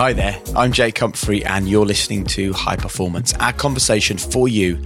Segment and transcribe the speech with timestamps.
[0.00, 4.82] Hi there, I'm Jake Humphrey, and you're listening to High Performance, our conversation for you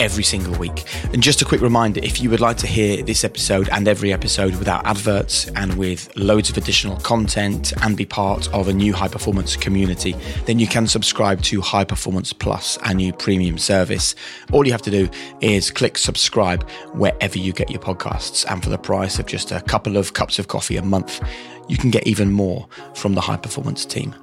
[0.00, 0.84] every single week.
[1.12, 4.10] And just a quick reminder if you would like to hear this episode and every
[4.10, 8.94] episode without adverts and with loads of additional content and be part of a new
[8.94, 14.14] high performance community, then you can subscribe to High Performance Plus, our new premium service.
[14.50, 15.10] All you have to do
[15.42, 18.50] is click subscribe wherever you get your podcasts.
[18.50, 21.20] And for the price of just a couple of cups of coffee a month,
[21.68, 24.14] you can get even more from the high performance team.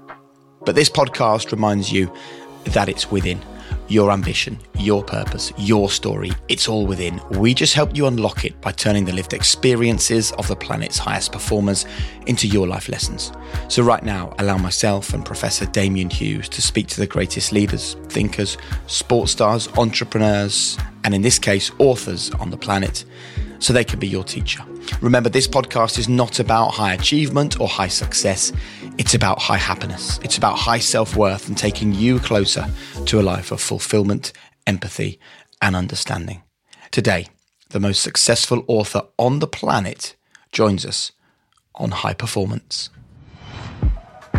[0.63, 2.11] But this podcast reminds you
[2.65, 3.41] that it's within
[3.87, 6.31] your ambition, your purpose, your story.
[6.47, 7.19] It's all within.
[7.31, 11.31] We just help you unlock it by turning the lived experiences of the planet's highest
[11.31, 11.85] performers
[12.27, 13.31] into your life lessons.
[13.67, 17.95] So, right now, allow myself and Professor Damian Hughes to speak to the greatest leaders,
[18.07, 23.03] thinkers, sports stars, entrepreneurs, and in this case, authors on the planet
[23.61, 24.63] so they can be your teacher.
[25.01, 28.51] Remember, this podcast is not about high achievement or high success.
[28.97, 30.19] It's about high happiness.
[30.23, 32.67] It's about high self worth and taking you closer
[33.05, 34.33] to a life of fulfillment,
[34.65, 35.19] empathy,
[35.61, 36.41] and understanding.
[36.89, 37.27] Today,
[37.69, 40.15] the most successful author on the planet
[40.51, 41.11] joins us
[41.75, 42.89] on high performance.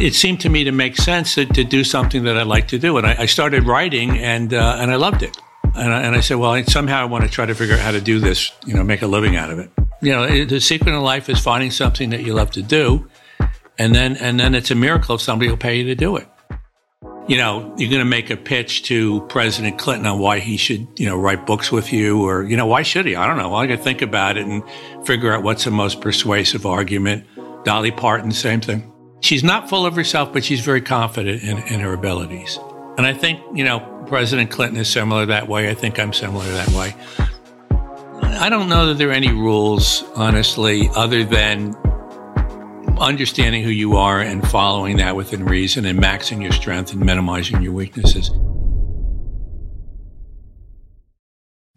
[0.00, 2.78] It seemed to me to make sense to, to do something that I like to
[2.78, 5.36] do, and I, I started writing, and uh, and I loved it.
[5.74, 7.92] And I, and I said, well, somehow I want to try to figure out how
[7.92, 9.70] to do this, you know, make a living out of it.
[10.02, 13.08] You know, the secret in life is finding something that you love to do,
[13.78, 16.26] and then and then it's a miracle if somebody will pay you to do it.
[17.28, 20.88] You know, you're going to make a pitch to President Clinton on why he should,
[20.96, 23.14] you know, write books with you, or you know, why should he?
[23.14, 23.54] I don't know.
[23.54, 24.64] I got to think about it and
[25.06, 27.24] figure out what's the most persuasive argument.
[27.64, 28.92] Dolly Parton, same thing.
[29.20, 32.58] She's not full of herself, but she's very confident in, in her abilities.
[32.98, 33.78] And I think, you know,
[34.12, 35.70] President Clinton is similar that way.
[35.70, 36.94] I think I'm similar that way.
[38.20, 41.74] I don't know that there are any rules, honestly, other than
[42.98, 47.62] understanding who you are and following that within reason and maxing your strength and minimizing
[47.62, 48.30] your weaknesses.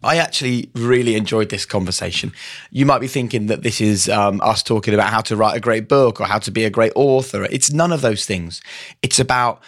[0.02, 2.34] I actually really enjoyed this conversation.
[2.70, 5.60] You might be thinking that this is um, us talking about how to write a
[5.60, 7.44] great book or how to be a great author.
[7.44, 8.60] It's none of those things.
[9.00, 9.62] It's about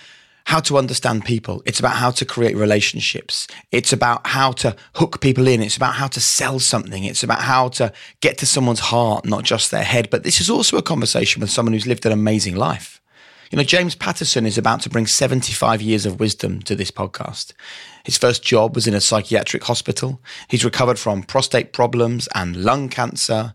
[0.49, 1.63] how to understand people.
[1.67, 3.47] It's about how to create relationships.
[3.71, 5.61] It's about how to hook people in.
[5.61, 7.05] It's about how to sell something.
[7.05, 7.93] It's about how to
[8.23, 10.09] get to someone's heart, not just their head.
[10.09, 12.99] But this is also a conversation with someone who's lived an amazing life.
[13.51, 17.53] You know, James Patterson is about to bring 75 years of wisdom to this podcast.
[18.05, 20.19] His first job was in a psychiatric hospital.
[20.49, 23.55] He's recovered from prostate problems and lung cancer.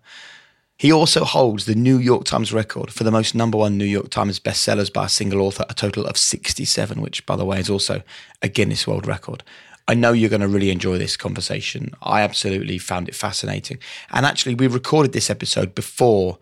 [0.77, 4.09] He also holds the New York Times record for the most number one New York
[4.09, 7.69] Times bestsellers by a single author, a total of 67, which, by the way, is
[7.69, 8.01] also
[8.41, 9.43] a Guinness World Record.
[9.87, 11.91] I know you're going to really enjoy this conversation.
[12.01, 13.79] I absolutely found it fascinating.
[14.11, 16.39] And actually, we recorded this episode before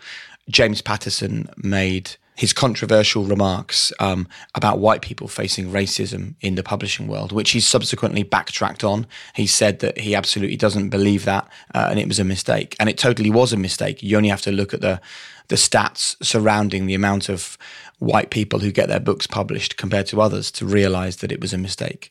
[0.49, 7.07] James Patterson made his controversial remarks um, about white people facing racism in the publishing
[7.07, 9.05] world, which he's subsequently backtracked on.
[9.35, 12.89] He said that he absolutely doesn't believe that, uh, and it was a mistake, and
[12.89, 14.01] it totally was a mistake.
[14.01, 14.99] You only have to look at the
[15.49, 17.59] the stats surrounding the amount of
[17.99, 21.53] white people who get their books published compared to others to realize that it was
[21.53, 22.09] a mistake.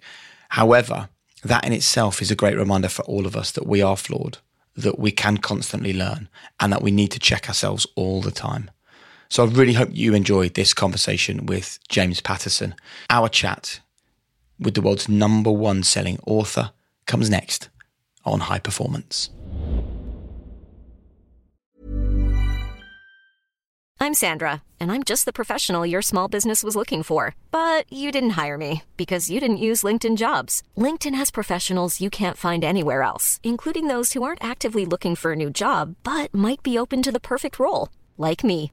[0.50, 1.08] However,
[1.42, 4.38] that in itself is a great reminder for all of us that we are flawed,
[4.76, 6.28] that we can constantly learn,
[6.60, 8.70] and that we need to check ourselves all the time.
[9.30, 12.74] So I really hope you enjoyed this conversation with James Patterson.
[13.08, 13.80] Our chat
[14.58, 16.72] with the world's number one selling author
[17.06, 17.70] comes next
[18.24, 19.30] on High Performance.
[24.02, 27.36] I'm Sandra, and I'm just the professional your small business was looking for.
[27.52, 30.64] But you didn't hire me because you didn't use LinkedIn jobs.
[30.76, 35.32] LinkedIn has professionals you can't find anywhere else, including those who aren't actively looking for
[35.32, 38.72] a new job but might be open to the perfect role, like me.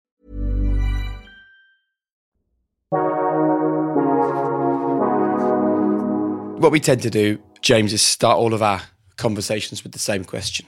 [6.61, 8.83] What we tend to do, James, is start all of our
[9.17, 10.67] conversations with the same question.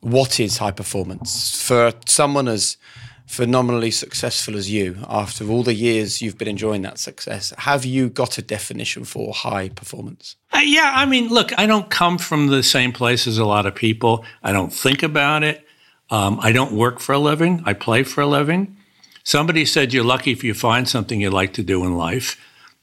[0.00, 1.62] What is high performance?
[1.62, 2.76] For someone as
[3.24, 8.08] phenomenally successful as you, after all the years you've been enjoying that success, have you
[8.08, 10.34] got a definition for high performance?
[10.52, 13.64] Uh, yeah, I mean, look, I don't come from the same place as a lot
[13.64, 14.24] of people.
[14.42, 15.64] I don't think about it.
[16.10, 17.62] Um, I don't work for a living.
[17.64, 18.76] I play for a living.
[19.22, 22.36] Somebody said you're lucky if you find something you like to do in life.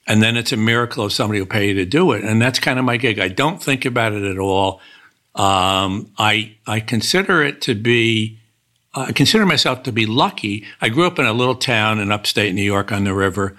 [0.05, 2.23] And then it's a miracle if somebody will pay you to do it.
[2.23, 3.19] And that's kind of my gig.
[3.19, 4.81] I don't think about it at all.
[5.35, 8.39] Um, I I consider it to be
[8.94, 10.65] I consider myself to be lucky.
[10.79, 13.57] I grew up in a little town in upstate New York on the river,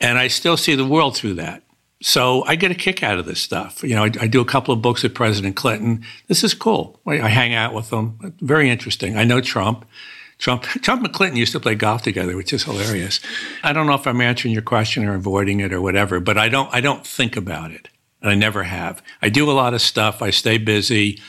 [0.00, 1.62] and I still see the world through that.
[2.02, 3.82] So I get a kick out of this stuff.
[3.82, 6.04] You know, I, I do a couple of books with President Clinton.
[6.26, 7.00] This is cool.
[7.06, 8.34] I, I hang out with them.
[8.40, 9.16] Very interesting.
[9.16, 9.86] I know Trump.
[10.38, 13.20] Trump, Trump and Clinton used to play golf together, which is hilarious.
[13.62, 16.48] I don't know if I'm answering your question or avoiding it or whatever, but I
[16.48, 16.72] don't.
[16.74, 17.88] I don't think about it,
[18.20, 19.02] and I never have.
[19.22, 20.20] I do a lot of stuff.
[20.20, 21.20] I stay busy.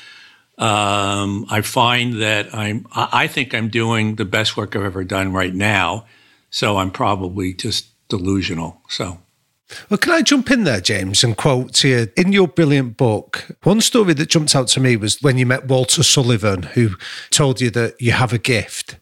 [0.57, 5.31] Um, I find that I'm, I think I'm doing the best work I've ever done
[5.31, 6.05] right now.
[6.49, 8.81] So I'm probably just delusional.
[8.89, 9.19] So.
[9.89, 12.07] Well, can I jump in there, James, and quote to you?
[12.15, 15.67] In your brilliant book, one story that jumped out to me was when you met
[15.67, 16.91] Walter Sullivan, who
[17.31, 18.97] told you that you have a gift.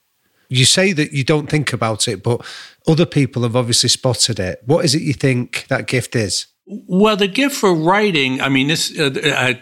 [0.49, 2.45] You say that you don't think about it, but
[2.87, 4.61] other people have obviously spotted it.
[4.65, 6.47] What is it you think that gift is?
[6.67, 9.61] Well, the gift for writing, I mean, this, uh, I,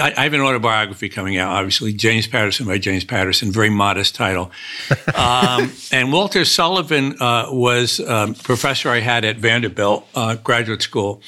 [0.00, 4.50] I, have an autobiography coming out, obviously, James Patterson by James Patterson, very modest title.
[5.14, 10.82] um, and Walter Sullivan uh, was a um, professor I had at Vanderbilt uh, Graduate
[10.82, 11.22] School.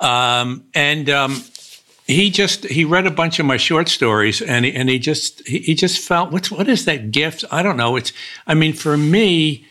[0.00, 1.42] Um, and um,
[2.08, 5.46] he just he read a bunch of my short stories and he, and he just
[5.46, 8.12] he, he just felt what's what is that gift I don't know it's
[8.46, 9.67] I mean for me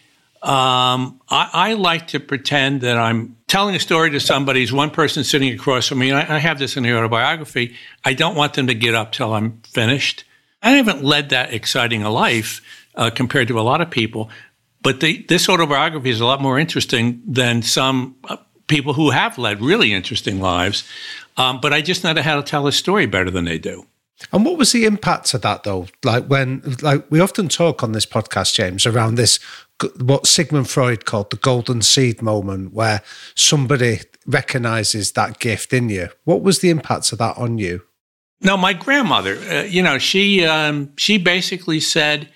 [0.47, 4.61] um, I, I, like to pretend that I'm telling a story to somebody.
[4.61, 6.13] Who's one person sitting across from me.
[6.13, 7.75] I, I, have this in the autobiography.
[8.05, 10.23] I don't want them to get up till I'm finished.
[10.63, 12.61] I haven't led that exciting a life
[12.95, 14.29] uh, compared to a lot of people,
[14.81, 19.59] but this autobiography is a lot more interesting than some uh, people who have led
[19.59, 20.87] really interesting lives.
[21.35, 23.85] Um, but I just know how to tell a story better than they do.
[24.31, 25.87] And what was the impact of that though?
[26.03, 29.39] Like when, like we often talk on this podcast, James, around this,
[29.99, 33.01] what Sigmund Freud called the golden seed moment, where
[33.35, 36.09] somebody recognizes that gift in you.
[36.23, 37.83] What was the impact of that on you?
[38.41, 42.29] No, my grandmother, uh, you know, she, um, she basically said,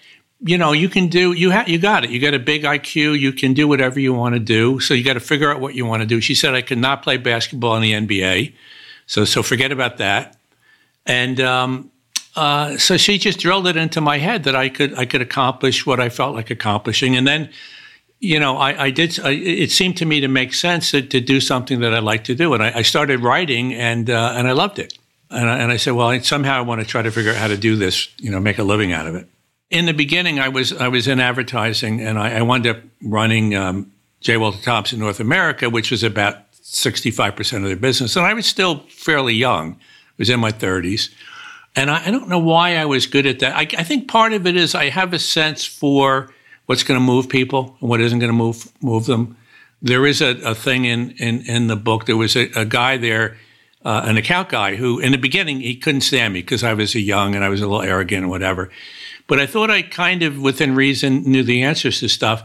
[0.43, 2.09] you know, you can do, you ha- you got it.
[2.09, 3.19] You got a big IQ.
[3.19, 4.79] You can do whatever you want to do.
[4.79, 6.19] So you got to figure out what you want to do.
[6.19, 8.53] She said, I could not play basketball in the NBA.
[9.05, 10.40] So, so forget about that.
[11.06, 11.92] And um,
[12.36, 15.86] uh, so she just drilled it into my head that I could I could accomplish
[15.86, 17.15] what I felt like accomplishing.
[17.18, 17.50] And then,
[18.19, 19.19] you know, I, I did.
[19.19, 22.24] I, it seemed to me to make sense to, to do something that I like
[22.25, 24.98] to do, and I, I started writing, and uh, and I loved it.
[25.30, 27.48] And I, and I said, well, somehow I want to try to figure out how
[27.48, 28.09] to do this.
[28.18, 29.27] You know, make a living out of it.
[29.69, 33.56] In the beginning, I was I was in advertising, and I, I wound up running
[33.56, 34.38] um, J.
[34.38, 38.33] Walter Thompson North America, which was about sixty five percent of their business, and I
[38.33, 39.80] was still fairly young
[40.21, 41.09] was in my 30s.
[41.75, 43.56] And I, I, don't know why I was good at that.
[43.56, 46.31] I, I, think part of it is I have a sense for
[46.68, 49.35] what's going to move people and what isn't going to move move them.
[49.81, 52.06] There is a, a thing in, in, in the book.
[52.06, 53.38] There was a, a guy there,
[53.83, 56.93] uh, an account guy, who in the beginning he couldn't stand me because I was
[56.93, 58.69] a young and I was a little arrogant and whatever.
[59.25, 62.43] But I thought I kind of, within reason, knew the answers to stuff.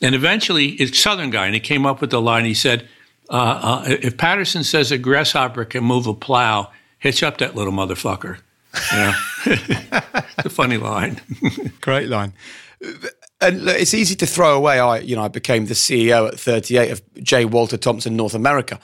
[0.00, 2.46] And eventually, it's Southern guy, and he came up with the line.
[2.46, 2.88] He said,
[3.28, 7.72] uh, uh, "If Patterson says a grasshopper can move a plow." Hitch up that little
[7.72, 8.38] motherfucker.
[8.92, 9.14] Yeah,
[9.46, 11.20] it's a funny line.
[11.80, 12.32] Great line.
[13.40, 14.78] And it's easy to throw away.
[14.78, 17.44] I, you know, I became the CEO at 38 of J.
[17.46, 18.78] Walter Thompson North America.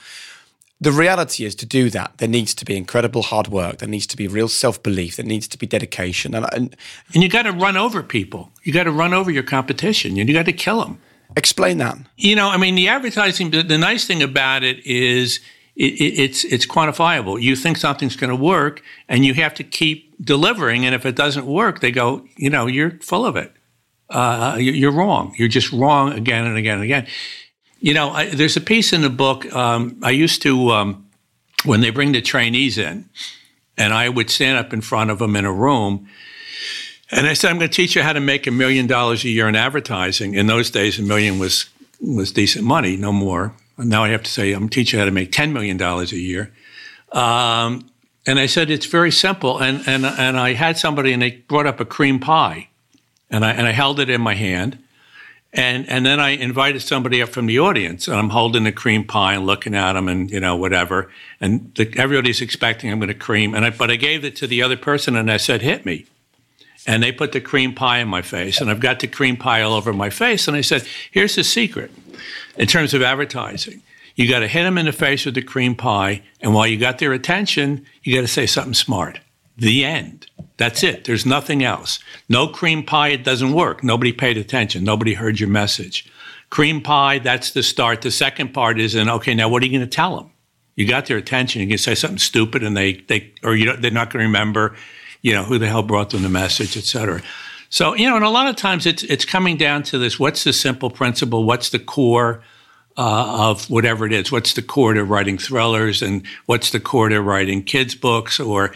[0.79, 3.79] The reality is to do that, there needs to be incredible hard work.
[3.79, 5.15] There needs to be real self belief.
[5.15, 6.35] There needs to be dedication.
[6.35, 6.75] And, and,
[7.13, 8.51] and you got to run over people.
[8.63, 10.17] You got to run over your competition.
[10.17, 10.99] And you got to kill them.
[11.35, 11.97] Explain that.
[12.15, 15.39] You know, I mean, the advertising, the nice thing about it is
[15.77, 17.41] it, it's it's quantifiable.
[17.41, 20.85] You think something's going to work, and you have to keep delivering.
[20.85, 23.53] And if it doesn't work, they go, you know, you're full of it.
[24.09, 25.35] Uh, you're wrong.
[25.37, 27.07] You're just wrong again and again and again.
[27.79, 29.53] You know, I, there's a piece in the book.
[29.53, 31.07] Um, I used to um,
[31.63, 33.07] when they bring the trainees in,
[33.77, 36.07] and I would stand up in front of them in a room.
[37.11, 39.29] And I said, I'm going to teach you how to make a million dollars a
[39.29, 40.33] year in advertising.
[40.33, 41.69] In those days, a million was
[42.01, 45.31] was decent money, no more now I have to say I'm teaching how to make
[45.31, 46.51] $10 million a year.
[47.11, 47.89] Um,
[48.25, 49.59] and I said, it's very simple.
[49.59, 52.69] And, and, and I had somebody and they brought up a cream pie
[53.29, 54.79] and I, and I held it in my hand
[55.53, 59.05] And and then I invited somebody up from the audience, and I'm holding the cream
[59.05, 61.09] pie and looking at them, and you know whatever.
[61.41, 64.47] And the, everybody's expecting I'm going to cream, and I, but I gave it to
[64.47, 66.05] the other person, and I said, "Hit me."
[66.85, 69.61] And they put the cream pie in my face, and I've got the cream pie
[69.61, 70.47] all over my face.
[70.47, 71.91] And I said, "Here's the secret,
[72.57, 73.81] in terms of advertising:
[74.15, 76.77] you got to hit them in the face with the cream pie, and while you
[76.77, 79.19] got their attention, you got to say something smart."
[79.57, 80.27] The end.
[80.57, 81.05] That's it.
[81.05, 81.99] There's nothing else.
[82.29, 83.83] No cream pie, it doesn't work.
[83.83, 84.83] Nobody paid attention.
[84.83, 86.07] Nobody heard your message.
[86.49, 88.01] Cream pie, that's the start.
[88.01, 90.31] The second part is, and okay, now what are you going to tell them?
[90.75, 91.61] You got their attention.
[91.61, 94.75] You can say something stupid, and they they or you they're not going to remember,
[95.23, 97.21] you know, who the hell brought them the message, et cetera.
[97.69, 100.43] So you know, and a lot of times it's it's coming down to this: what's
[100.43, 101.43] the simple principle?
[101.43, 102.43] What's the core?
[102.99, 107.09] Uh, of whatever it is, what's the core to writing thrillers, and what's the core
[107.09, 108.73] to writing kids' books, or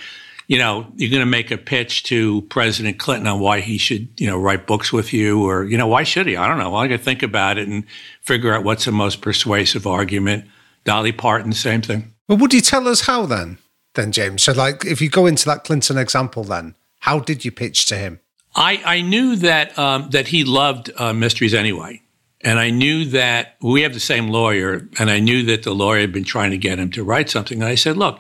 [0.52, 4.10] you know, you're going to make a pitch to President Clinton on why he should,
[4.20, 6.36] you know, write books with you, or you know, why should he?
[6.36, 6.76] I don't know.
[6.76, 7.86] I got to think about it and
[8.22, 10.46] figure out what's the most persuasive argument.
[10.84, 12.14] Dolly Parton, same thing.
[12.28, 13.60] Well, would you tell us how then,
[13.94, 14.44] then James?
[14.44, 17.96] So, like, if you go into that Clinton example, then how did you pitch to
[17.96, 18.20] him?
[18.56, 22.02] I, I knew that um, that he loved uh, mysteries anyway.
[22.44, 26.02] And I knew that we have the same lawyer, and I knew that the lawyer
[26.02, 27.62] had been trying to get him to write something.
[27.62, 28.20] And I said, look,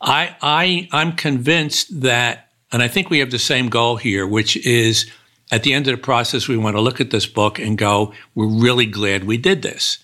[0.00, 4.56] I, I, I'm convinced that, and I think we have the same goal here, which
[4.58, 5.10] is
[5.50, 8.12] at the end of the process, we want to look at this book and go,
[8.34, 9.98] we're really glad we did this.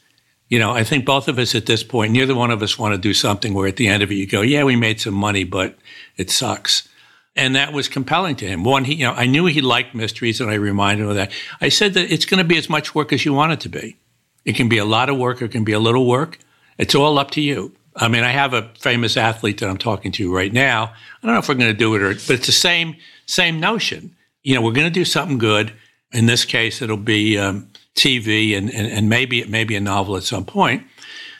[0.49, 2.95] You know, I think both of us at this point, neither one of us want
[2.95, 5.15] to do something where at the end of it you go, yeah, we made some
[5.15, 5.79] money, but
[6.17, 6.89] it sucks.
[7.37, 8.63] And that was compelling to him.
[8.63, 11.33] One, he, you know, I knew he liked mysteries, and I reminded him of that.
[11.61, 13.69] I said that it's going to be as much work as you want it to
[13.69, 13.97] be.
[14.45, 16.39] It can be a lot of work, or it can be a little work.
[16.79, 17.75] It's all up to you.
[17.97, 20.93] I mean, I have a famous athlete that I'm talking to right now.
[21.23, 23.61] I don't know if we're going to do it or, but it's the same same
[23.61, 24.15] notion.
[24.43, 25.73] You know, we're going to do something good.
[26.13, 29.81] In this case, it'll be um, TV and, and, and maybe it may be a
[29.81, 30.85] novel at some point.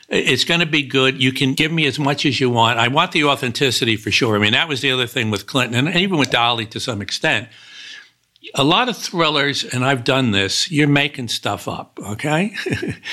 [0.07, 1.21] It's going to be good.
[1.21, 2.77] You can give me as much as you want.
[2.77, 4.35] I want the authenticity for sure.
[4.35, 7.01] I mean, that was the other thing with Clinton and even with Dolly to some
[7.01, 7.47] extent.
[8.53, 12.55] A lot of thrillers, and I've done this, you're making stuff up, okay?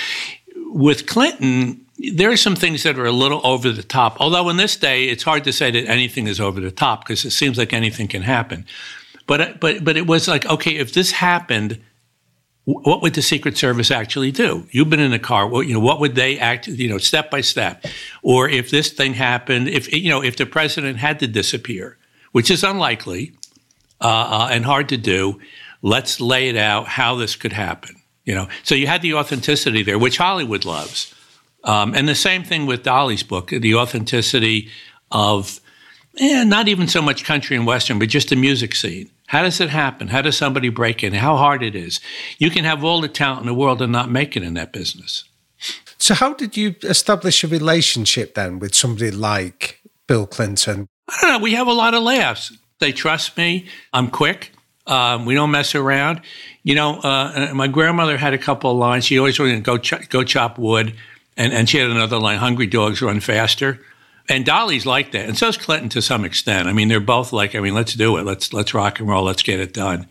[0.67, 4.21] with Clinton, there are some things that are a little over the top.
[4.21, 7.25] Although in this day, it's hard to say that anything is over the top because
[7.25, 8.67] it seems like anything can happen.
[9.27, 11.81] But but but it was like okay, if this happened,
[12.65, 14.67] what would the Secret Service actually do?
[14.71, 15.49] You've been in a car.
[15.49, 16.69] Well, you know what would they act?
[16.69, 17.85] You know, step by step.
[18.23, 21.99] Or if this thing happened, if you know, if the president had to disappear,
[22.31, 23.33] which is unlikely
[24.01, 25.41] uh, uh, and hard to do,
[25.83, 27.97] let's lay it out how this could happen.
[28.25, 31.13] You know, so you had the authenticity there, which Hollywood loves.
[31.65, 34.69] Um, and the same thing with Dolly's book, the authenticity
[35.11, 35.61] of
[36.19, 39.11] eh, not even so much country and western, but just the music scene.
[39.33, 40.09] How does it happen?
[40.09, 41.15] How does somebody break in?
[41.15, 42.01] How hard it is?
[42.37, 44.75] You can have all the talent in the world and not make it in that
[44.75, 45.25] business.
[45.97, 50.87] So, how did you establish a relationship then with somebody like Bill Clinton?
[51.09, 51.39] I don't know.
[51.39, 52.53] We have a lot of laughs.
[52.79, 53.69] They trust me.
[53.95, 54.53] I'm quick.
[54.87, 56.21] Um, we don't mess around.
[56.63, 59.07] You know, uh, my grandmother had a couple of lines.
[59.07, 60.95] She always wanted to go ch- go chop wood.
[61.39, 63.81] And, and she had another line, hungry dogs run faster.
[64.29, 65.29] And Dolly's like that.
[65.29, 66.69] And so is Clinton to some extent.
[66.69, 68.25] I mean, they're both like, I mean, let's do it.
[68.25, 69.25] Let's, let's rock and roll.
[69.25, 70.07] Let's get it done.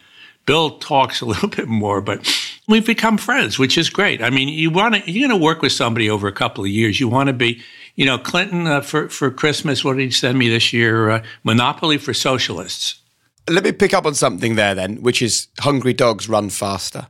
[0.46, 2.30] Bill talks a little bit more, but
[2.68, 4.22] we've become friends, which is great.
[4.22, 6.70] I mean, you want to, you're going to work with somebody over a couple of
[6.70, 7.00] years.
[7.00, 7.62] You want to be,
[7.96, 11.10] you know, Clinton uh, for, for Christmas, what did he send me this year?
[11.10, 13.02] Uh, Monopoly for Socialists.
[13.50, 17.08] Let me pick up on something there then, which is hungry dogs run faster.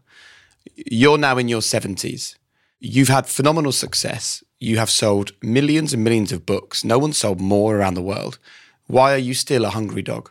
[0.75, 2.35] You're now in your 70s.
[2.79, 4.43] You've had phenomenal success.
[4.61, 6.83] You have sold millions and millions of books.
[6.83, 8.37] No one sold more around the world.
[8.85, 10.29] Why are you still a hungry dog?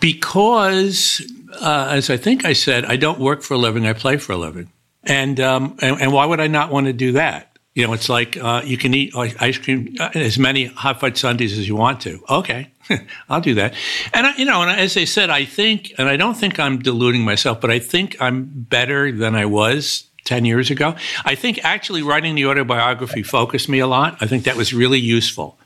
[0.00, 1.20] Because,
[1.60, 4.34] uh, as I think I said, I don't work for a living, I play for
[4.34, 4.70] a living.
[5.02, 7.58] And, um, and, and, why would I not want to do that?
[7.74, 11.18] You know, it's like uh, you can eat ice cream, uh, as many hot fudge
[11.18, 12.22] sundaes as you want to.
[12.30, 12.70] Okay,
[13.28, 13.74] I'll do that.
[14.14, 16.78] And, I, you know, and as I said, I think, and I don't think I'm
[16.78, 20.94] deluding myself, but I think I'm better than I was 10 years ago.
[21.24, 24.16] I think actually writing the autobiography focused me a lot.
[24.20, 25.58] I think that was really useful.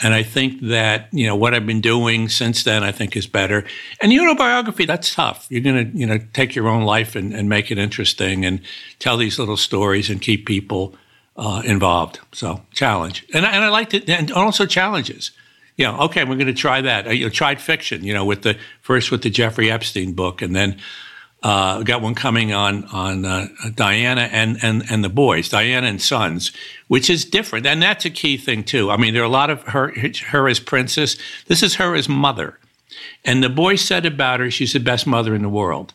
[0.00, 3.26] And I think that, you know, what I've been doing since then, I think is
[3.26, 3.64] better.
[4.00, 5.46] And the autobiography, that's tough.
[5.48, 8.60] You're going to, you know, take your own life and, and, make it interesting and
[8.98, 10.96] tell these little stories and keep people
[11.36, 12.18] uh, involved.
[12.32, 13.24] So challenge.
[13.32, 14.08] And, and I liked it.
[14.08, 15.30] And also challenges.
[15.76, 17.16] You know, okay, we're going to try that.
[17.16, 20.54] You know, tried fiction, you know, with the first with the Jeffrey Epstein book and
[20.54, 20.78] then
[21.42, 26.00] uh, got one coming on on uh, Diana and, and and the boys, Diana and
[26.00, 26.52] Sons,
[26.88, 28.90] which is different, and that's a key thing too.
[28.90, 29.92] I mean, there are a lot of her
[30.28, 31.16] her as princess.
[31.46, 32.58] This is her as mother,
[33.24, 35.94] and the boys said about her, she's the best mother in the world,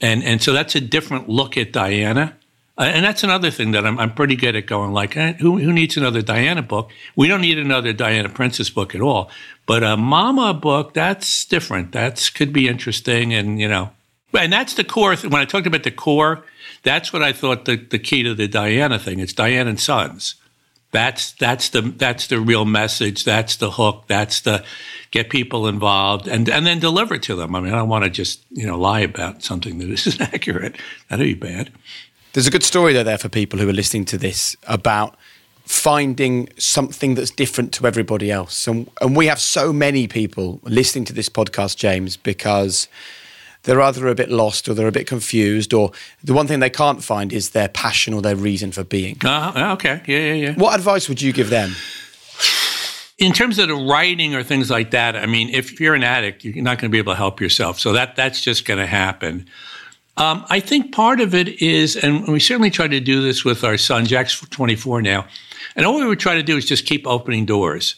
[0.00, 2.36] and and so that's a different look at Diana.
[2.78, 5.58] Uh, and that's another thing that I'm, I'm pretty good at going like, eh, who,
[5.58, 6.90] who needs another Diana book?
[7.14, 9.30] We don't need another Diana Princess book at all.
[9.66, 11.92] But a Mama book, that's different.
[11.92, 13.34] That's could be interesting.
[13.34, 13.90] And, you know,
[14.34, 15.16] and that's the core.
[15.16, 16.44] Th- when I talked about the core,
[16.82, 19.20] that's what I thought the, the key to the Diana thing.
[19.20, 20.36] It's Diana and Sons.
[20.92, 23.24] That's that's the that's the real message.
[23.24, 24.04] That's the hook.
[24.08, 24.64] That's the
[25.12, 27.54] get people involved and and then deliver to them.
[27.54, 30.76] I mean, I don't want to just you know lie about something that isn't accurate.
[31.08, 31.70] That'd be bad.
[32.32, 35.16] There's a good story though there for people who are listening to this about
[35.70, 38.66] finding something that's different to everybody else.
[38.66, 42.88] And, and we have so many people listening to this podcast, James, because
[43.64, 45.92] they're either a bit lost or they're a bit confused, or
[46.24, 49.18] the one thing they can't find is their passion or their reason for being.
[49.24, 50.00] Uh, okay.
[50.06, 50.54] Yeah, yeah, yeah.
[50.54, 51.72] What advice would you give them?
[53.20, 56.42] in terms of the writing or things like that, I mean, if you're an addict,
[56.42, 57.78] you're not going to be able to help yourself.
[57.78, 59.46] So that that's just going to happen.
[60.16, 63.62] Um, I think part of it is, and we certainly try to do this with
[63.62, 64.06] our son.
[64.06, 65.26] Jack's 24 now,
[65.76, 67.94] and all we would try to do is just keep opening doors,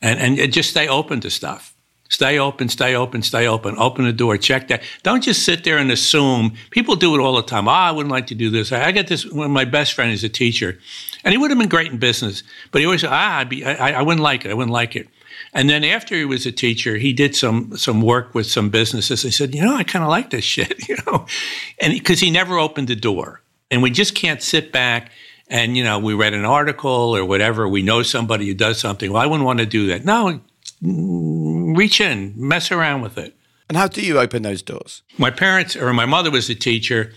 [0.00, 1.74] and and just stay open to stuff.
[2.10, 3.78] Stay open, stay open, stay open.
[3.78, 4.82] Open the door, check that.
[5.04, 6.54] Don't just sit there and assume.
[6.70, 7.68] People do it all the time.
[7.68, 8.72] Oh, I wouldn't like to do this.
[8.72, 9.24] I got this.
[9.24, 10.76] One of my best friend is a teacher,
[11.22, 14.00] and he would have been great in business, but he always said, ah, be, I,
[14.00, 14.50] I wouldn't like it.
[14.50, 15.06] I wouldn't like it.
[15.54, 19.22] And then after he was a teacher, he did some some work with some businesses.
[19.22, 21.26] He said, you know, I kind of like this shit, you know,
[21.80, 23.40] and because he never opened the door,
[23.70, 25.12] and we just can't sit back
[25.46, 27.68] and you know we read an article or whatever.
[27.68, 29.12] We know somebody who does something.
[29.12, 30.04] Well, I wouldn't want to do that.
[30.04, 30.40] No,
[30.82, 33.36] reach in, mess around with it.
[33.68, 35.02] And how do you open those doors?
[35.18, 37.12] My parents or my mother was a teacher.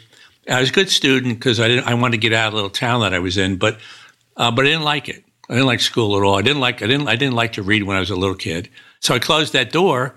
[0.49, 1.87] I was a good student because I didn't.
[1.87, 3.79] I wanted to get out of the little town that I was in, but
[4.37, 5.23] uh, but I didn't like it.
[5.49, 6.35] I didn't like school at all.
[6.35, 6.81] I didn't like.
[6.81, 7.07] I didn't.
[7.07, 8.69] I didn't like to read when I was a little kid.
[8.99, 10.15] So I closed that door.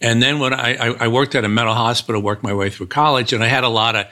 [0.00, 2.86] And then when I, I, I worked at a mental hospital, worked my way through
[2.86, 4.06] college, and I had a lot of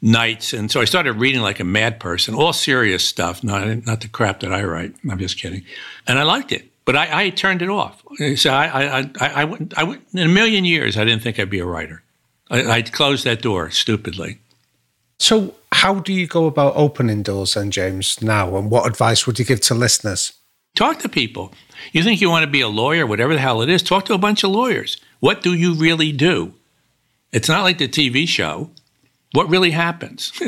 [0.00, 4.00] nights, and so I started reading like a mad person, all serious stuff, not not
[4.00, 4.94] the crap that I write.
[5.10, 5.64] I'm just kidding,
[6.06, 6.70] and I liked it.
[6.86, 8.02] But I, I turned it off.
[8.36, 11.58] So I, I, I, I, I, in a million years, I didn't think I'd be
[11.58, 12.02] a writer.
[12.48, 14.38] I, I closed that door stupidly.
[15.18, 18.56] So, how do you go about opening doors then, James, now?
[18.56, 20.32] And what advice would you give to listeners?
[20.76, 21.52] Talk to people.
[21.92, 24.14] You think you want to be a lawyer, whatever the hell it is, talk to
[24.14, 24.98] a bunch of lawyers.
[25.20, 26.54] What do you really do?
[27.32, 28.70] It's not like the TV show.
[29.32, 30.32] What really happens?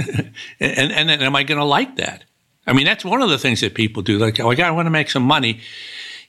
[0.61, 2.25] and, and, and am I going to like that?
[2.67, 4.19] I mean, that's one of the things that people do.
[4.19, 5.61] Like, oh, I want to make some money.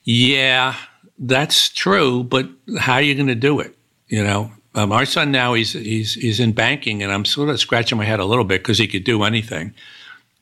[0.04, 0.76] Yeah,
[1.18, 3.76] that's true, but how are you going to do it?
[4.08, 7.60] You know, um, our son now he's he's he's in banking, and I'm sort of
[7.60, 9.74] scratching my head a little bit because he could do anything.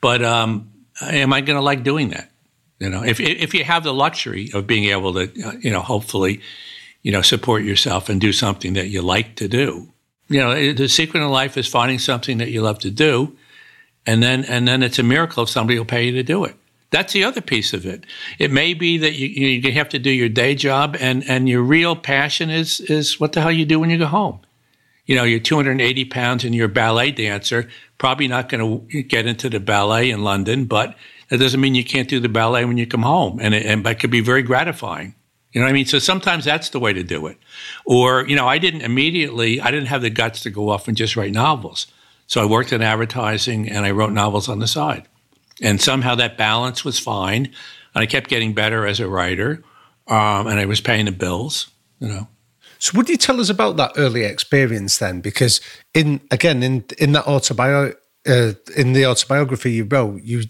[0.01, 2.31] But um, am I going to like doing that?
[2.79, 5.81] You know, if if you have the luxury of being able to, uh, you know,
[5.81, 6.40] hopefully,
[7.03, 9.92] you know, support yourself and do something that you like to do.
[10.29, 13.37] You know, the secret in life is finding something that you love to do,
[14.07, 16.55] and then and then it's a miracle if somebody will pay you to do it.
[16.90, 18.05] That's the other piece of it.
[18.38, 21.62] It may be that you, you have to do your day job, and, and your
[21.62, 24.40] real passion is is what the hell you do when you go home.
[25.05, 27.68] You know, you're 280 pounds and you're a ballet dancer.
[27.96, 30.96] Probably not going to get into the ballet in London, but
[31.29, 33.85] that doesn't mean you can't do the ballet when you come home, and it, and
[33.85, 35.14] that could be very gratifying.
[35.53, 35.87] You know what I mean?
[35.87, 37.38] So sometimes that's the way to do it.
[37.87, 40.96] Or, you know, I didn't immediately, I didn't have the guts to go off and
[40.96, 41.87] just write novels.
[42.27, 45.09] So I worked in advertising and I wrote novels on the side.
[45.61, 47.47] And somehow that balance was fine.
[47.94, 49.62] And I kept getting better as a writer.
[50.07, 51.68] Um, and I was paying the bills,
[52.01, 52.29] you know.
[52.79, 55.21] So would you tell us about that early experience then?
[55.21, 55.61] Because
[55.94, 60.44] in again in in that autobiography uh, in the autobiography you wrote, you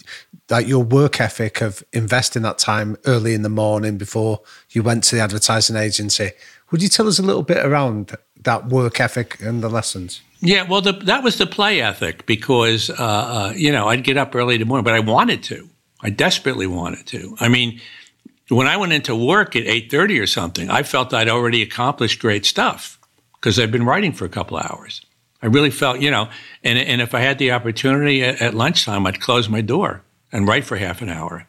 [0.48, 4.40] that your work ethic of investing that time early in the morning before
[4.70, 6.32] you went to the advertising agency.
[6.70, 10.20] Would you tell us a little bit around that work ethic and the lessons?
[10.40, 14.16] Yeah, well, the, that was the play ethic because uh, uh, you know I'd get
[14.16, 15.68] up early in the morning, but I wanted to.
[16.00, 17.36] I desperately wanted to.
[17.40, 17.80] I mean,
[18.48, 22.20] when I went into work at eight thirty or something, I felt I'd already accomplished
[22.20, 22.98] great stuff
[23.34, 25.04] because I'd been writing for a couple hours.
[25.42, 26.28] I really felt, you know,
[26.62, 30.46] and and if I had the opportunity at, at lunchtime, I'd close my door and
[30.46, 31.46] write for half an hour.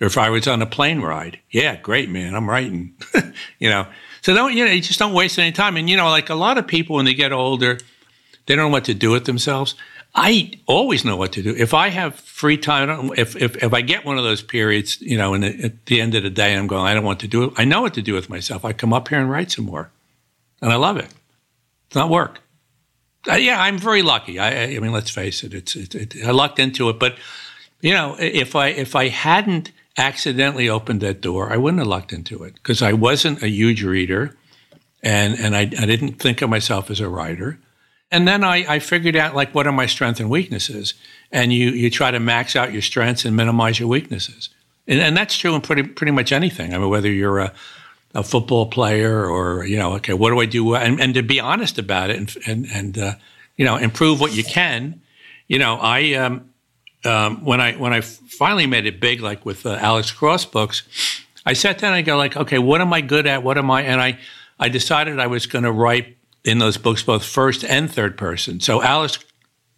[0.00, 2.94] Or if I was on a plane ride, yeah, great, man, I'm writing.
[3.58, 3.86] you know,
[4.24, 5.76] so don't you know, you just don't waste any time.
[5.76, 7.78] And you know, like a lot of people when they get older
[8.46, 9.74] they don't know what to do with themselves.
[10.14, 11.54] I always know what to do.
[11.56, 15.16] If I have free time, if, if, if I get one of those periods, you
[15.16, 17.44] know, and at the end of the day, I'm going, I don't want to do
[17.44, 17.54] it.
[17.56, 18.64] I know what to do with myself.
[18.64, 19.90] I come up here and write some more.
[20.62, 21.08] And I love it.
[21.86, 22.40] It's not work.
[23.28, 24.38] Uh, yeah, I'm very lucky.
[24.38, 27.00] I, I mean, let's face it, it's, it, it, I lucked into it.
[27.00, 27.16] But,
[27.80, 32.12] you know, if I, if I hadn't accidentally opened that door, I wouldn't have lucked
[32.12, 34.36] into it because I wasn't a huge reader
[35.02, 37.58] and, and I, I didn't think of myself as a writer.
[38.10, 40.94] And then I, I figured out like what are my strengths and weaknesses,
[41.32, 44.50] and you you try to max out your strengths and minimize your weaknesses,
[44.86, 46.74] and, and that's true in pretty pretty much anything.
[46.74, 47.52] I mean, whether you're a
[48.14, 50.76] a football player or you know, okay, what do I do?
[50.76, 53.14] And, and to be honest about it, and and, and uh,
[53.56, 55.00] you know, improve what you can.
[55.48, 56.50] You know, I um,
[57.04, 60.82] um, when I when I finally made it big, like with uh, Alex Cross books,
[61.46, 63.42] I sat down and I go like, okay, what am I good at?
[63.42, 63.82] What am I?
[63.82, 64.18] And I
[64.58, 68.60] I decided I was going to write in those books both first and third person.
[68.60, 69.18] So Alex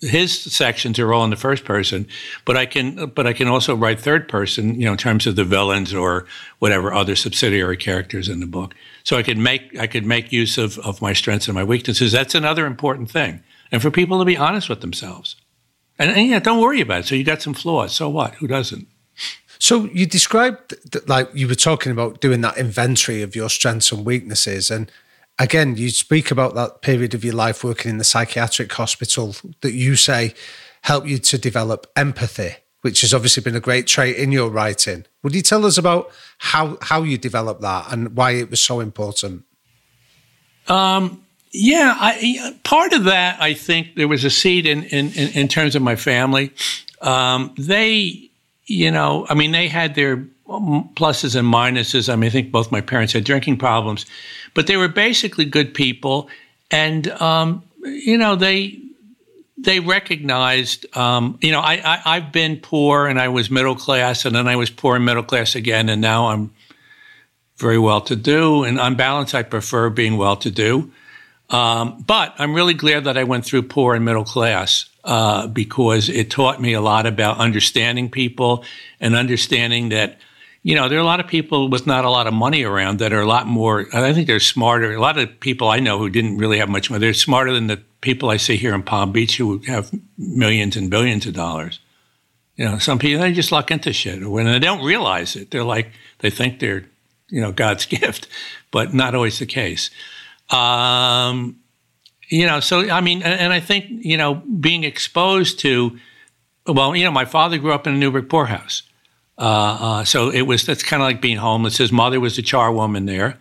[0.00, 2.06] his sections are all in the first person,
[2.44, 5.36] but I can but I can also write third person, you know, in terms of
[5.36, 6.26] the villains or
[6.58, 8.74] whatever other subsidiary characters in the book.
[9.04, 12.12] So I could make I could make use of, of my strengths and my weaknesses.
[12.12, 13.42] That's another important thing.
[13.72, 15.36] And for people to be honest with themselves.
[15.98, 17.06] And, and yeah, don't worry about it.
[17.06, 17.94] So you got some flaws.
[17.94, 18.34] So what?
[18.36, 18.86] Who doesn't?
[19.58, 23.90] So you described that, like you were talking about doing that inventory of your strengths
[23.90, 24.90] and weaknesses and
[25.38, 29.72] again, you speak about that period of your life working in the psychiatric hospital that
[29.72, 30.34] you say
[30.82, 35.04] helped you to develop empathy, which has obviously been a great trait in your writing.
[35.22, 38.80] Would you tell us about how how you developed that and why it was so
[38.80, 39.44] important?
[40.68, 41.25] Um,
[41.58, 45.74] yeah, I, part of that, I think there was a seed in in, in terms
[45.74, 46.52] of my family.
[47.00, 48.30] Um, they,
[48.66, 52.12] you know, I mean, they had their pluses and minuses.
[52.12, 54.04] I mean, I think both my parents had drinking problems,
[54.54, 56.28] but they were basically good people,
[56.70, 58.78] and um, you know they
[59.56, 60.94] they recognized.
[60.94, 64.46] Um, you know, I, I have been poor and I was middle class, and then
[64.46, 66.50] I was poor and middle class again, and now I'm
[67.56, 68.64] very well to do.
[68.64, 70.92] And on balance, I prefer being well to do.
[71.48, 76.08] Um, but I'm really glad that I went through poor and middle class uh, because
[76.08, 78.64] it taught me a lot about understanding people
[79.00, 80.18] and understanding that
[80.66, 82.98] you know, there are a lot of people with not a lot of money around
[82.98, 84.94] that are a lot more, I think they're smarter.
[84.94, 87.68] A lot of people I know who didn't really have much money, they're smarter than
[87.68, 91.78] the people I see here in Palm Beach who have millions and billions of dollars.
[92.56, 94.28] You know, some people, they just luck into shit.
[94.28, 96.84] When they don't realize it, they're like, they think they're,
[97.28, 98.26] you know, God's gift,
[98.72, 99.90] but not always the case.
[100.50, 101.60] Um,
[102.28, 105.98] you know, so, I mean, and, and I think, you know, being exposed to,
[106.66, 108.82] well, you know, my father grew up in a Newburgh poorhouse.
[109.38, 109.42] Uh,
[109.80, 111.76] uh, so it was that's kind of like being homeless.
[111.76, 113.38] His mother was a charwoman there,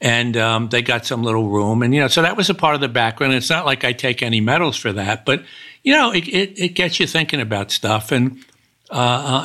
[0.00, 2.74] and um, they got some little room, and you know, so that was a part
[2.74, 3.32] of the background.
[3.32, 5.42] It's not like I take any medals for that, but
[5.82, 8.44] you know, it, it, it gets you thinking about stuff, and
[8.90, 8.94] uh,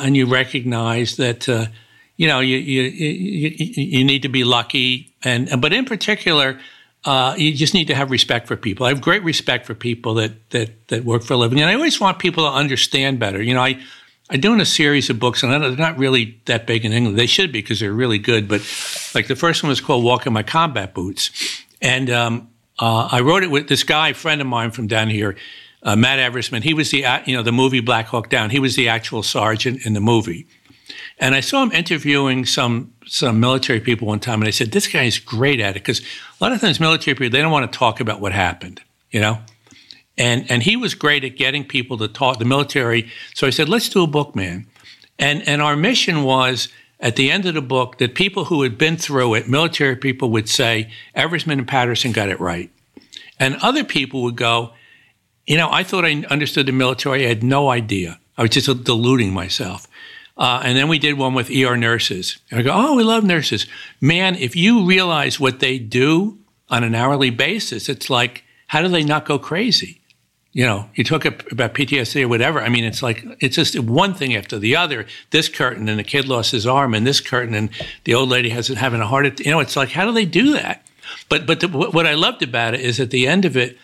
[0.04, 1.66] and you recognize that uh,
[2.18, 6.58] you know you, you you you need to be lucky, and but in particular.
[7.08, 8.84] Uh, you just need to have respect for people.
[8.84, 11.74] I have great respect for people that that that work for a living, and I
[11.74, 13.42] always want people to understand better.
[13.42, 13.80] You know, I
[14.28, 17.18] I'm doing a series of books, and they're not really that big in England.
[17.18, 18.46] They should be because they're really good.
[18.46, 18.60] But
[19.14, 21.30] like the first one was called "Walk in My Combat Boots,"
[21.80, 25.34] and um, uh, I wrote it with this guy, friend of mine from down here,
[25.82, 26.62] uh, Matt Eversmann.
[26.62, 28.50] He was the you know the movie Black Hawk Down.
[28.50, 30.46] He was the actual sergeant in the movie,
[31.20, 34.86] and I saw him interviewing some some military people one time, and I said, "This
[34.86, 36.04] guy is great at it," because a
[36.44, 39.38] lot of times military people they don't want to talk about what happened, you know.
[40.18, 43.08] And, and he was great at getting people to talk, the military.
[43.34, 44.66] So I said, let's do a book, man.
[45.18, 46.68] And, and our mission was
[47.00, 50.30] at the end of the book that people who had been through it, military people
[50.30, 52.70] would say, Eversmann and Patterson got it right.
[53.38, 54.72] And other people would go,
[55.46, 57.24] you know, I thought I understood the military.
[57.24, 58.18] I had no idea.
[58.36, 59.86] I was just deluding myself.
[60.38, 62.38] Uh, and then we did one with ER nurses.
[62.50, 63.66] And I go, oh, we love nurses.
[64.00, 66.38] Man, if you realize what they do
[66.70, 70.00] on an hourly basis, it's like, how do they not go crazy?
[70.52, 72.60] you know, you talk about PTSD or whatever.
[72.60, 75.06] I mean, it's like it's just one thing after the other.
[75.30, 77.70] This curtain and the kid lost his arm, and this curtain and
[78.02, 79.46] the old lady has having a heart attack.
[79.46, 80.84] You know, it's like how do they do that?
[81.28, 83.78] But but the, what I loved about it is at the end of it,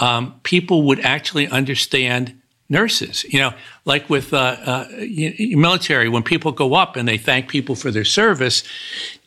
[0.00, 3.24] um, people would actually understand nurses.
[3.24, 4.88] You know, like with uh, uh,
[5.38, 8.62] military, when people go up and they thank people for their service,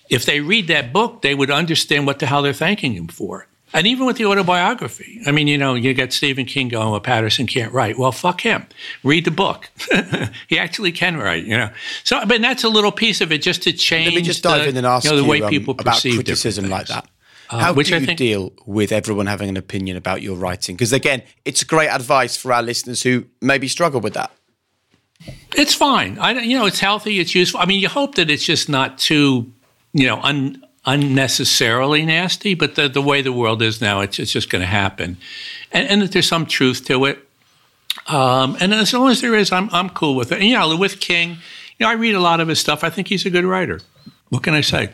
[0.10, 3.48] if they read that book, they would understand what the hell they're thanking them for.
[3.72, 7.00] And even with the autobiography, I mean, you know, you get Stephen King going, well,
[7.00, 8.00] Patterson can't write.
[8.00, 8.66] Well, fuck him.
[9.04, 9.70] Read the book.
[10.48, 11.70] he actually can write, you know.
[12.04, 14.42] So, I mean, that's a little piece of it just to change Let me just
[14.42, 16.68] dive the, in and ask you know, the way you, um, people about perceive criticism
[16.70, 17.08] like that.
[17.50, 20.76] Uh, How do you think, deal with everyone having an opinion about your writing?
[20.76, 24.32] Because again, it's great advice for our listeners who maybe struggle with that.
[25.56, 26.20] It's fine.
[26.20, 27.20] I, you know, it's healthy.
[27.20, 27.60] It's useful.
[27.60, 29.52] I mean, you hope that it's just not too,
[29.94, 34.32] you know, un, unnecessarily nasty, but the, the way the world is now, it's, it's
[34.32, 35.18] just going to happen.
[35.72, 37.28] And, and that there's some truth to it.
[38.08, 40.40] Um, and as long as there is, I'm, I'm cool with it.
[40.40, 42.84] And, you know, with King, you know, I read a lot of his stuff.
[42.84, 43.82] I think he's a good writer.
[44.30, 44.92] What can I say?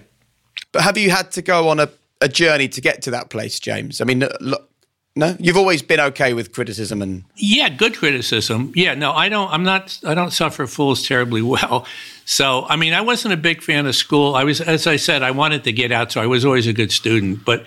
[0.71, 1.89] But have you had to go on a,
[2.21, 4.01] a journey to get to that place, James?
[4.01, 4.69] I mean, look,
[5.17, 8.73] No, you've always been okay with criticism and yeah, good criticism.
[8.75, 9.49] Yeah, no, I don't.
[9.51, 9.97] I'm not.
[10.05, 11.85] I don't suffer fools terribly well.
[12.25, 14.35] So, I mean, I wasn't a big fan of school.
[14.35, 16.73] I was, as I said, I wanted to get out, so I was always a
[16.73, 17.45] good student.
[17.45, 17.65] But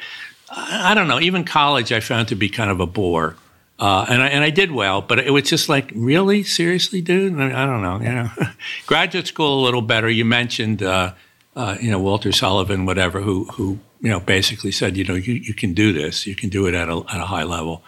[0.50, 1.20] I, I don't know.
[1.20, 3.36] Even college, I found to be kind of a bore.
[3.78, 7.38] Uh, and I and I did well, but it was just like, really, seriously, dude.
[7.40, 7.98] I, I don't know.
[8.00, 8.30] You know,
[8.86, 10.10] graduate school a little better.
[10.10, 11.14] You mentioned, uh,
[11.54, 15.34] uh, you know, Walter Sullivan, whatever, who who you know, basically said, you know, you,
[15.34, 16.26] you can do this.
[16.26, 17.82] You can do it at a, at a high level.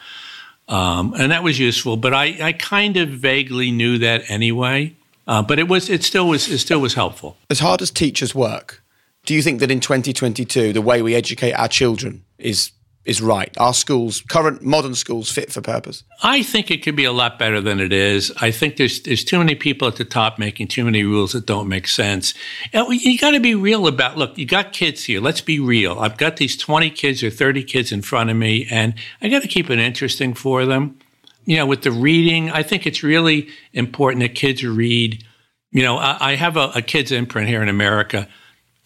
[0.68, 4.94] Um, and that was useful, but I, I kind of vaguely knew that anyway.
[5.26, 7.36] Uh, but it was it still was it still was helpful.
[7.48, 8.82] As hard as teachers work,
[9.26, 12.72] do you think that in 2022 the way we educate our children is
[13.04, 13.56] is right?
[13.58, 16.04] Our schools, current modern schools, fit for purpose?
[16.22, 18.30] I think it could be a lot better than it is.
[18.40, 21.46] I think there's there's too many people at the top making too many rules that
[21.46, 22.34] don't make sense.
[22.72, 24.18] You got to be real about.
[24.18, 25.20] Look, you got kids here.
[25.20, 25.98] Let's be real.
[25.98, 29.42] I've got these 20 kids or 30 kids in front of me, and I got
[29.42, 30.98] to keep it interesting for them.
[31.46, 35.24] You know, with the reading, I think it's really important that kids read.
[35.72, 38.28] You know, I, I have a, a kids imprint here in America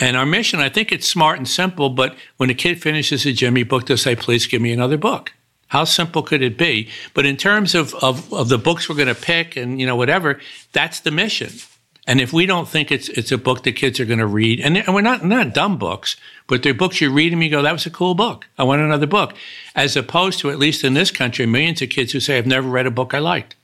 [0.00, 3.32] and our mission, I think it's smart and simple, but when a kid finishes a
[3.32, 5.32] Jimmy book, they'll say, please give me another book.
[5.68, 6.88] How simple could it be?
[7.14, 9.96] But in terms of, of, of the books we're going to pick and, you know,
[9.96, 10.40] whatever,
[10.72, 11.50] that's the mission.
[12.06, 14.60] And if we don't think it's it's a book that kids are going to read,
[14.60, 17.62] and, and we're not not dumb books, but they're books you read and you go,
[17.62, 18.46] that was a cool book.
[18.58, 19.32] I want another book.
[19.74, 22.68] As opposed to, at least in this country, millions of kids who say, I've never
[22.68, 23.56] read a book I liked.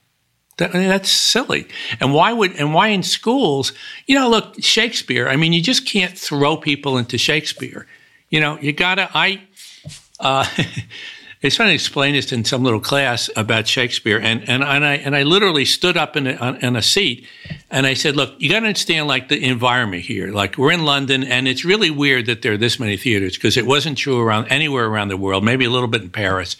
[0.60, 1.66] That, I mean, that's silly.
[2.00, 3.72] And why would and why in schools?
[4.06, 5.26] You know, look, Shakespeare.
[5.26, 7.86] I mean, you just can't throw people into Shakespeare.
[8.28, 9.10] You know, you gotta.
[9.12, 9.42] I.
[10.20, 10.46] Uh,
[11.42, 14.84] I was trying to explain this in some little class about Shakespeare, and, and, and
[14.84, 17.26] I and I literally stood up in a, in a seat,
[17.70, 20.30] and I said, "Look, you got to understand like the environment here.
[20.32, 23.56] Like we're in London, and it's really weird that there are this many theaters because
[23.56, 25.42] it wasn't true around anywhere around the world.
[25.42, 26.58] Maybe a little bit in Paris,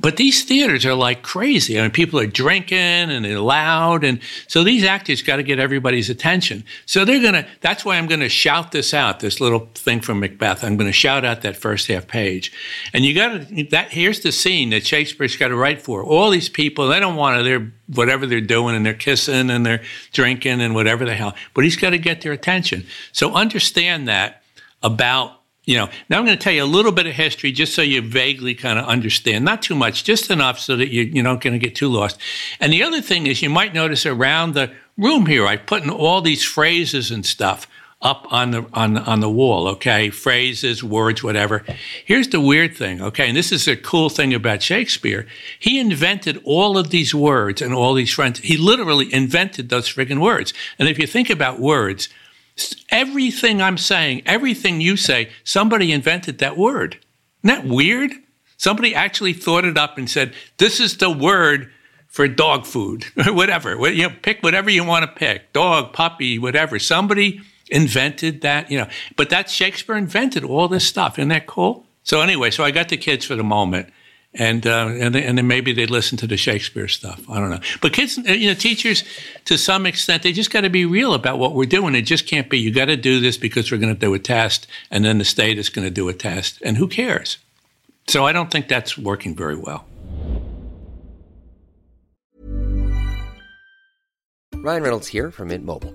[0.00, 1.78] but these theaters are like crazy.
[1.78, 4.02] I mean, people are drinking and they're loud.
[4.02, 6.64] And so these actors got to get everybody's attention.
[6.86, 10.00] So they're going to, that's why I'm going to shout this out, this little thing
[10.00, 10.64] from Macbeth.
[10.64, 12.50] I'm going to shout out that first half page.
[12.94, 16.02] And you got to, that, here's the scene that Shakespeare's got to write for.
[16.02, 19.66] All these people, they don't want to, they're, whatever they're doing and they're kissing and
[19.66, 19.82] they're
[20.12, 22.86] drinking and whatever the hell, but he's got to get their attention.
[23.12, 24.42] So understand that
[24.82, 27.74] about you know, now I'm going to tell you a little bit of history just
[27.74, 29.44] so you vaguely kind of understand.
[29.44, 32.18] Not too much, just enough so that you, you're not going to get too lost.
[32.60, 35.90] And the other thing is, you might notice around the room here, I put in
[35.90, 37.66] all these phrases and stuff
[38.02, 39.68] up on the on on the wall.
[39.68, 41.64] Okay, phrases, words, whatever.
[42.04, 43.02] Here's the weird thing.
[43.02, 45.26] Okay, and this is a cool thing about Shakespeare.
[45.58, 48.38] He invented all of these words and all these friends.
[48.38, 50.54] He literally invented those friggin' words.
[50.78, 52.08] And if you think about words
[52.90, 56.98] Everything I'm saying, everything you say, somebody invented that word.
[57.42, 58.12] Isn't that weird?
[58.56, 61.70] Somebody actually thought it up and said, this is the word
[62.08, 63.88] for dog food, or whatever.
[63.88, 66.78] You know, pick whatever you want to pick, dog, puppy, whatever.
[66.78, 68.88] Somebody invented that, you know.
[69.16, 71.18] But that Shakespeare invented all this stuff.
[71.18, 71.86] Isn't that cool?
[72.02, 73.90] So anyway, so I got the kids for the moment
[74.34, 77.28] and uh, and, and then maybe they listen to the Shakespeare stuff.
[77.28, 77.60] I don't know.
[77.80, 79.04] But kids, uh, you know, teachers
[79.46, 81.94] to some extent, they just got to be real about what we're doing.
[81.94, 84.18] It just can't be you got to do this because we're going to do a
[84.18, 87.38] test, and then the state is going to do a test, and who cares?
[88.06, 89.84] So I don't think that's working very well.
[94.62, 95.94] Ryan Reynolds here from Mint Mobile.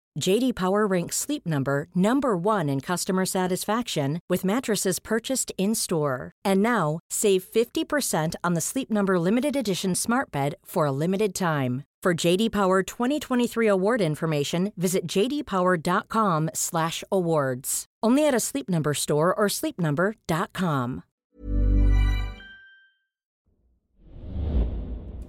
[0.19, 6.33] JD Power ranks Sleep Number number 1 in customer satisfaction with mattresses purchased in-store.
[6.43, 11.33] And now, save 50% on the Sleep Number limited edition Smart Bed for a limited
[11.33, 11.85] time.
[12.03, 17.85] For JD Power 2023 award information, visit jdpower.com/awards.
[18.03, 21.03] Only at a Sleep Number store or sleepnumber.com.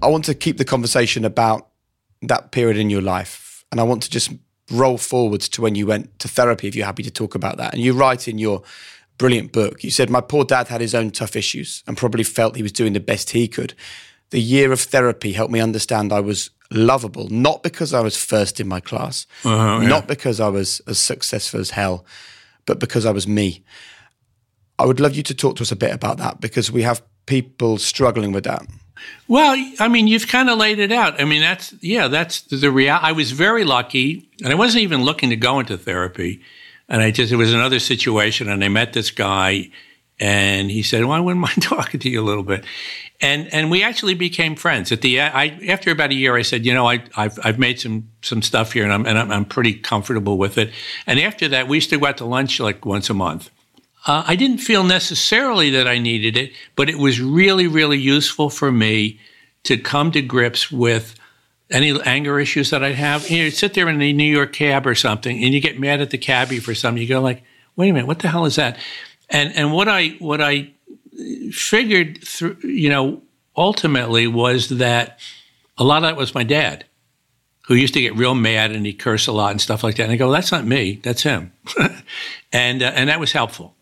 [0.03, 1.69] I want to keep the conversation about
[2.23, 4.33] that period in your life, and I want to just
[4.71, 7.75] roll forwards to when you went to therapy, if you're happy to talk about that.
[7.75, 8.63] And you write in your
[9.19, 12.57] brilliant book, you said, My poor dad had his own tough issues and probably felt
[12.57, 13.75] he was doing the best he could.
[14.31, 18.61] The year of therapy helped me understand I was lovable, not because I was first
[18.61, 19.89] in my class, Uh-huh, yeah.
[19.89, 22.07] not because I was as successful as hell,
[22.65, 23.63] but because I was me.
[24.79, 27.03] I would love you to talk to us a bit about that because we have
[27.27, 28.63] people struggling with that.
[29.29, 31.21] Well, I mean, you've kind of laid it out.
[31.21, 32.99] I mean, that's yeah, that's the real.
[33.01, 36.43] I was very lucky, and I wasn't even looking to go into therapy.
[36.89, 39.71] And I just it was another situation, and I met this guy,
[40.21, 42.65] and he said, "Well, I wouldn't mind talking to you a little bit,"
[43.21, 44.93] and and we actually became friends.
[44.93, 47.81] At the I after about a year, I said, "You know, I I've I've made
[47.81, 50.71] some some stuff here, and I'm and I'm, I'm pretty comfortable with it."
[51.07, 53.51] And after that, we used to go out to lunch like once a month.
[54.07, 58.51] Uh, I didn't feel necessarily that I needed it, but it was really, really useful
[58.51, 59.21] for me
[59.65, 61.15] to come to grips with
[61.71, 63.31] any anger issues that I'd have.
[63.31, 66.01] You know, sit there in a New York cab or something, and you get mad
[66.01, 67.01] at the cabbie for something.
[67.01, 67.45] You go like,
[67.77, 68.79] "Wait a minute, what the hell is that?"
[69.31, 70.73] And and what I what I
[71.53, 73.23] figured through, you know,
[73.57, 75.21] ultimately was that
[75.79, 76.85] a lot of that was my dad
[77.67, 80.05] who used to get real mad and he cursed a lot and stuff like that.
[80.05, 81.53] And I go, that's not me, that's him.
[82.53, 83.75] and, uh, and that was helpful.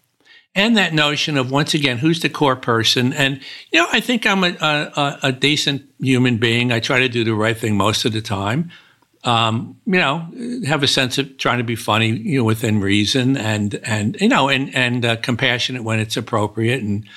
[0.54, 3.12] And that notion of, once again, who's the core person?
[3.12, 6.72] And, you know, I think I'm a, a, a decent human being.
[6.72, 8.70] I try to do the right thing most of the time.
[9.22, 10.26] Um, you know,
[10.66, 14.28] have a sense of trying to be funny, you know, within reason and, and, you
[14.28, 16.82] know, and, and uh, compassionate when it's appropriate.
[16.82, 17.10] And, you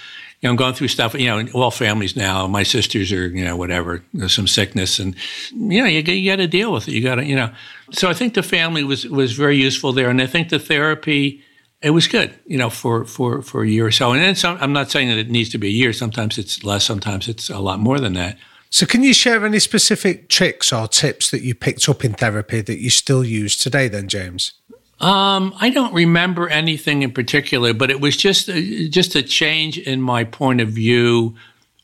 [0.44, 3.56] know, I'm going through stuff, you know, all families now, my sisters are, you know,
[3.56, 5.16] whatever, there's some sickness and,
[5.54, 6.92] you know, you, you got to deal with it.
[6.92, 7.52] You got to, you know,
[7.92, 10.10] so I think the family was, was very useful there.
[10.10, 11.42] And I think the therapy,
[11.84, 14.14] it was good, you know, for, for, for a year or so.
[14.14, 15.92] And then some, I'm not saying that it needs to be a year.
[15.92, 18.38] Sometimes it's less, sometimes it's a lot more than that.
[18.70, 22.62] So, can you share any specific tricks or tips that you picked up in therapy
[22.62, 24.54] that you still use today, then, James?
[25.00, 29.78] Um, I don't remember anything in particular, but it was just a, just a change
[29.78, 31.36] in my point of view,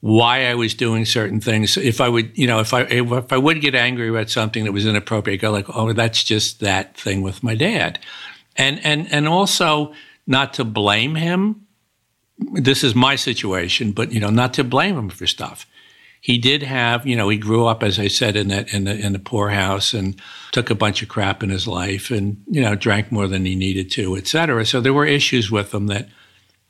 [0.01, 1.77] why I was doing certain things.
[1.77, 4.71] If I would, you know, if I if I would get angry about something that
[4.71, 7.99] was inappropriate, I'd go like, oh, that's just that thing with my dad,
[8.55, 9.93] and and and also
[10.27, 11.65] not to blame him.
[12.53, 15.65] This is my situation, but you know, not to blame him for stuff
[16.21, 18.97] he did have, you know, he grew up, as I said, in that in the
[18.97, 20.19] in the poorhouse and
[20.51, 23.55] took a bunch of crap in his life, and you know, drank more than he
[23.55, 24.65] needed to, et cetera.
[24.65, 26.09] So there were issues with him that,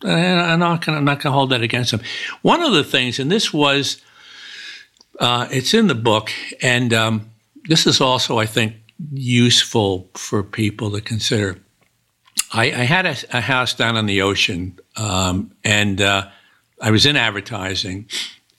[0.03, 2.01] and I'm not gonna I'm not gonna hold that against him.
[2.43, 4.01] One of the things, and this was,
[5.19, 7.31] uh, it's in the book, and um,
[7.67, 8.75] this is also, I think,
[9.11, 11.57] useful for people to consider.
[12.51, 16.29] I, I had a, a, house down on the ocean, um, and uh,
[16.81, 18.07] I was in advertising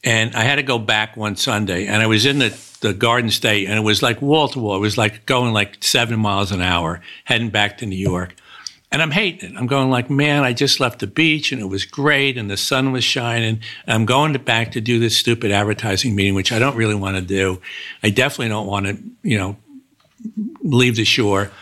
[0.02, 3.30] and I had to go back one Sunday, and I was in the, the Garden
[3.30, 4.76] State, and it was like wall to wall.
[4.76, 8.34] It was like going like seven miles an hour, heading back to New York.
[8.92, 9.56] And I'm hating it.
[9.56, 12.56] I'm going like, man, I just left the beach and it was great and the
[12.56, 13.60] sun was shining.
[13.86, 17.16] I'm going to back to do this stupid advertising meeting, which I don't really want
[17.16, 17.62] to do.
[18.02, 19.56] I definitely don't want to, you know,
[20.62, 21.52] leave the shore.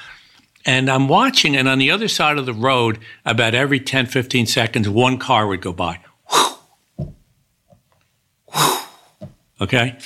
[0.68, 4.44] And I'm watching, and on the other side of the road, about every 10, 15
[4.44, 5.98] seconds, one car would go by.
[9.60, 9.98] Okay.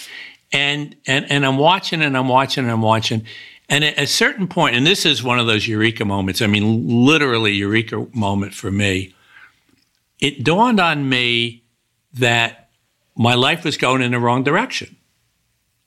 [0.51, 3.27] And, and, and I'm watching and I'm watching and I'm watching.
[3.68, 7.05] And at a certain point, and this is one of those eureka moments, I mean,
[7.05, 9.14] literally eureka moment for me,
[10.20, 11.64] it dawned on me
[12.14, 12.70] that
[13.14, 14.96] my life was going in the wrong direction.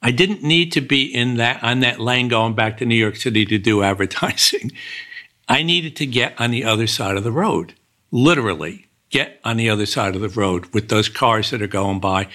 [0.06, 3.16] I didn't need to be in that on that lane going back to New York
[3.16, 4.72] City to do advertising.
[5.50, 7.74] I needed to get on the other side of the road,
[8.12, 12.00] literally get on the other side of the road with those cars that are going
[12.00, 12.28] by.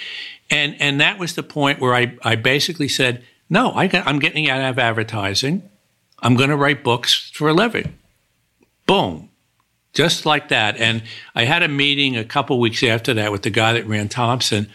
[0.50, 4.50] And, and that was the point where I, I basically said, no, I, am getting
[4.50, 5.62] out of advertising.
[6.24, 7.96] I'm going to write books for a living.
[8.86, 9.30] Boom.
[9.92, 10.76] Just like that.
[10.76, 11.04] And
[11.36, 14.68] I had a meeting a couple weeks after that with the guy that ran Thompson.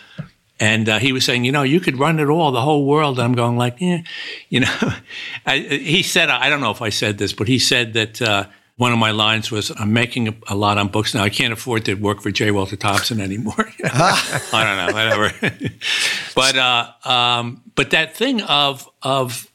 [0.59, 3.19] And uh, he was saying, you know, you could run it all, the whole world.
[3.19, 4.03] And I'm going like, yeah,
[4.49, 4.77] you know.
[5.45, 8.45] I, he said, I don't know if I said this, but he said that uh,
[8.77, 11.23] one of my lines was, "I'm making a, a, lot on books now.
[11.23, 12.51] I can't afford to work for J.
[12.51, 13.53] Walter Thompson anymore."
[13.83, 15.55] I don't know, whatever.
[16.35, 19.49] but uh, um, but that thing of of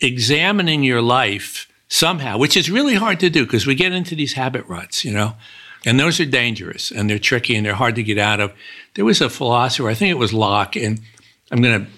[0.00, 4.34] examining your life somehow, which is really hard to do because we get into these
[4.34, 5.34] habit ruts, you know,
[5.84, 8.52] and those are dangerous and they're tricky and they're hard to get out of.
[8.94, 11.00] There was a philosopher, I think it was Locke, and
[11.50, 11.90] I'm going to,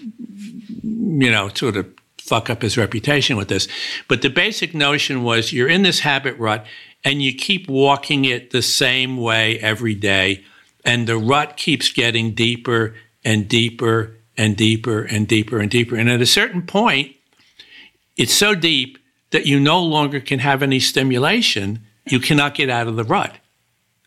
[0.83, 1.87] you know, sort of
[2.17, 3.67] fuck up his reputation with this.
[4.07, 6.65] But the basic notion was you're in this habit rut
[7.03, 10.43] and you keep walking it the same way every day.
[10.83, 15.95] And the rut keeps getting deeper and deeper and deeper and deeper and deeper.
[15.95, 17.15] And at a certain point,
[18.17, 18.97] it's so deep
[19.31, 21.85] that you no longer can have any stimulation.
[22.07, 23.35] You cannot get out of the rut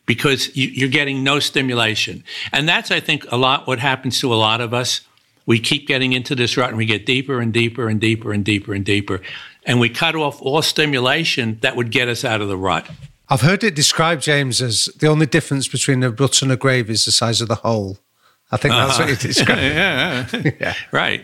[0.09, 2.23] because you, are getting no stimulation.
[2.51, 5.01] And that's, I think, a lot what happens to a lot of us.
[5.45, 8.43] We keep getting into this rut and we get deeper and deeper and deeper and
[8.43, 9.21] deeper and deeper.
[9.67, 12.89] And we cut off all stimulation that would get us out of the rut.
[13.29, 16.89] I've heard it described, James, as the only difference between a rut and a grave
[16.89, 17.99] is the size of the hole.
[18.51, 19.03] I think that's uh-huh.
[19.03, 19.61] what you described.
[19.61, 20.51] yeah, yeah.
[20.59, 20.73] yeah.
[20.91, 21.23] Right.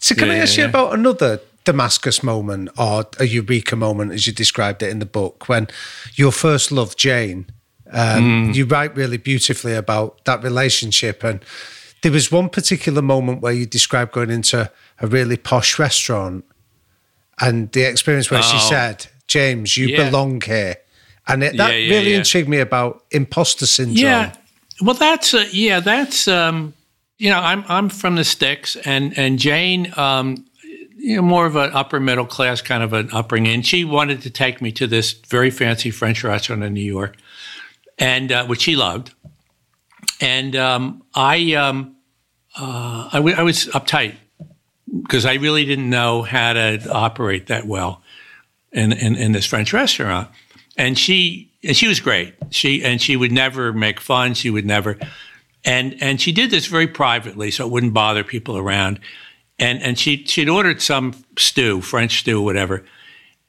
[0.00, 4.26] So, can yeah, I ask you about another Damascus moment or a eureka moment, as
[4.26, 5.68] you described it in the book, when
[6.14, 7.46] your first love, Jane,
[7.94, 8.54] um, mm.
[8.54, 11.24] you write really beautifully about that relationship.
[11.24, 11.42] And
[12.02, 14.70] there was one particular moment where you described going into
[15.00, 16.44] a really posh restaurant
[17.40, 18.42] and the experience where oh.
[18.42, 20.04] she said, James, you yeah.
[20.04, 20.76] belong here.
[21.26, 23.96] And it, that yeah, yeah, really intrigued me about imposter syndrome.
[23.96, 24.34] Yeah.
[24.82, 26.74] Well, that's, uh, yeah, that's, um,
[27.16, 30.44] you know, I'm, I'm from the sticks and, and Jane, um,
[30.96, 33.54] you know, more of an upper middle class kind of an upbringing.
[33.54, 37.16] And she wanted to take me to this very fancy French restaurant in New York,
[37.98, 39.12] and uh, which she loved.
[40.20, 41.96] And um, I, um,
[42.58, 44.14] uh, I, w- I was uptight
[45.02, 48.02] because I really didn't know how to operate that well
[48.72, 50.28] in, in, in this French restaurant.
[50.76, 52.34] And she and she was great.
[52.50, 54.34] She and she would never make fun.
[54.34, 54.98] She would never,
[55.64, 59.00] and and she did this very privately, so it wouldn't bother people around.
[59.58, 62.84] And and she she'd ordered some stew, French stew, whatever.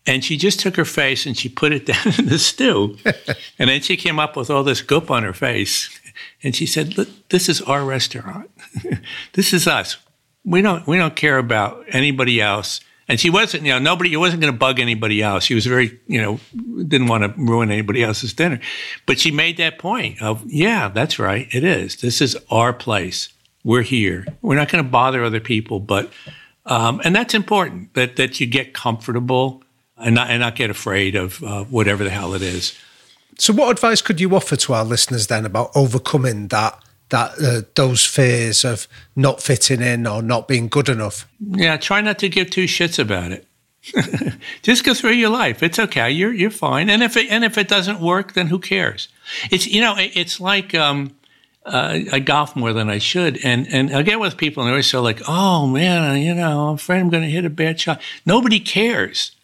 [0.07, 2.97] And she just took her face and she put it down in the stew.
[3.57, 5.89] and then she came up with all this goop on her face.
[6.43, 8.49] And she said, Look, This is our restaurant.
[9.33, 9.97] this is us
[10.45, 12.79] we don't we don't care about anybody else.
[13.07, 14.11] And she wasn't, you know, nobody.
[14.11, 15.43] She wasn't going to bug anybody else.
[15.43, 16.39] She was very, you know,
[16.87, 18.59] didn't want to ruin anybody else's dinner.
[19.05, 21.47] But she made that point of, yeah, that's right.
[21.51, 21.97] It is.
[21.97, 23.29] This is our place.
[23.63, 24.25] We're here.
[24.41, 26.11] We're not going to bother other people, but,
[26.65, 29.63] um, and that's important that that you get comfortable
[29.97, 32.77] and not and not get afraid of uh, whatever the hell it is.
[33.37, 36.79] So, what advice could you offer to our listeners then about overcoming that
[37.09, 41.27] that uh, those fears of not fitting in or not being good enough.
[41.39, 43.47] Yeah, try not to give two shits about it.
[44.63, 45.61] Just go through your life.
[45.61, 46.09] It's okay.
[46.09, 46.89] You're you're fine.
[46.89, 49.09] And if it and if it doesn't work, then who cares?
[49.51, 51.15] It's you know it's like um,
[51.65, 54.73] uh, I golf more than I should, and and I get with people and they're
[54.73, 57.79] always so like, oh man, you know, I'm afraid I'm going to hit a bad
[57.79, 58.01] shot.
[58.25, 59.34] Nobody cares.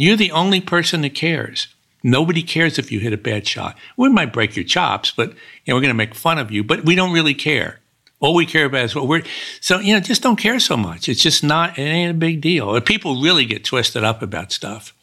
[0.00, 1.68] You're the only person that cares.
[2.02, 3.76] Nobody cares if you hit a bad shot.
[3.98, 5.34] We might break your chops, but you
[5.68, 7.80] know, we're going to make fun of you, but we don't really care.
[8.18, 9.24] All we care about is what we're,
[9.60, 11.06] so, you know, just don't care so much.
[11.06, 12.80] It's just not, it ain't a big deal.
[12.80, 14.94] People really get twisted up about stuff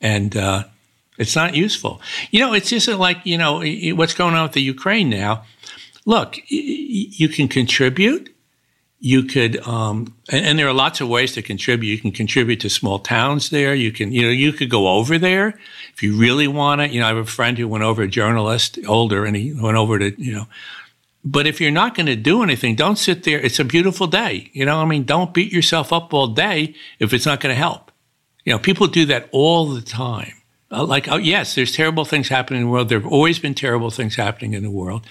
[0.00, 0.64] and, uh,
[1.16, 2.00] it's not useful.
[2.32, 3.62] You know, it's just like, you know,
[3.94, 5.44] what's going on with the Ukraine now.
[6.06, 8.34] Look, you can contribute
[9.00, 11.90] you could um, and, and, there are lots of ways to contribute.
[11.90, 13.74] You can contribute to small towns there.
[13.74, 15.58] You can you know you could go over there
[15.94, 18.08] if you really want to you know i have a friend who went over a
[18.08, 20.46] journalist older and he went over to you know.
[21.24, 23.40] But if you're not going to do anything don't sit there.
[23.40, 25.04] It's a beautiful day you know i mean?
[25.04, 27.90] Don't beat yourself up all day if it's not going to help.
[28.44, 30.34] You know people do that all the time.
[30.70, 32.90] Uh, like oh, yes there's terrible things happening in the world.
[32.90, 35.06] There have always been terrible things happening in the world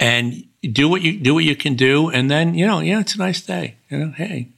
[0.00, 3.14] and do what you do what you can do, and then you know, yeah, it's
[3.14, 3.76] a nice day.
[3.88, 4.48] You know, hey,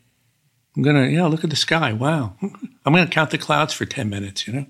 [0.76, 1.92] I'm gonna, know, look at the sky.
[1.92, 4.46] Wow, I'm gonna count the clouds for ten minutes.
[4.46, 4.66] You know.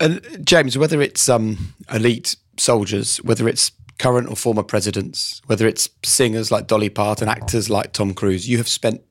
[0.00, 5.90] And James, whether it's um, elite soldiers, whether it's current or former presidents, whether it's
[6.04, 9.02] singers like Dolly Parton, actors like Tom Cruise, you have spent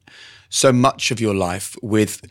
[0.50, 2.26] so much of your life with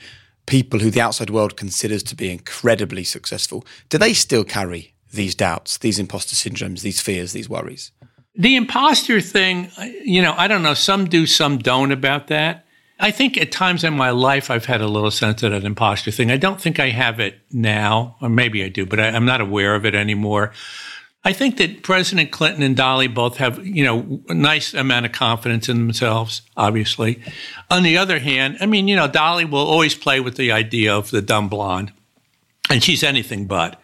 [0.47, 3.67] people who the outside world considers to be incredibly successful.
[3.89, 7.93] Do they still carry these doubts, these imposter syndromes, these fears, these worries?
[8.37, 9.71] The imposter thing,
[10.05, 10.75] you know, I don't know.
[10.75, 12.67] Some do, some don't about that.
[12.99, 16.11] I think at times in my life I've had a little sense of that imposter
[16.11, 16.31] thing.
[16.31, 19.41] I don't think I have it now, or maybe I do, but I, am not
[19.41, 20.53] aware of it anymore.
[21.25, 25.13] I think that President Clinton and Dolly both have, you know, a nice amount of
[25.13, 27.21] confidence in themselves, obviously.
[27.71, 30.95] On the other hand, I mean, you know, Dolly will always play with the idea
[30.95, 31.93] of the dumb blonde,
[32.71, 33.81] and she's anything but.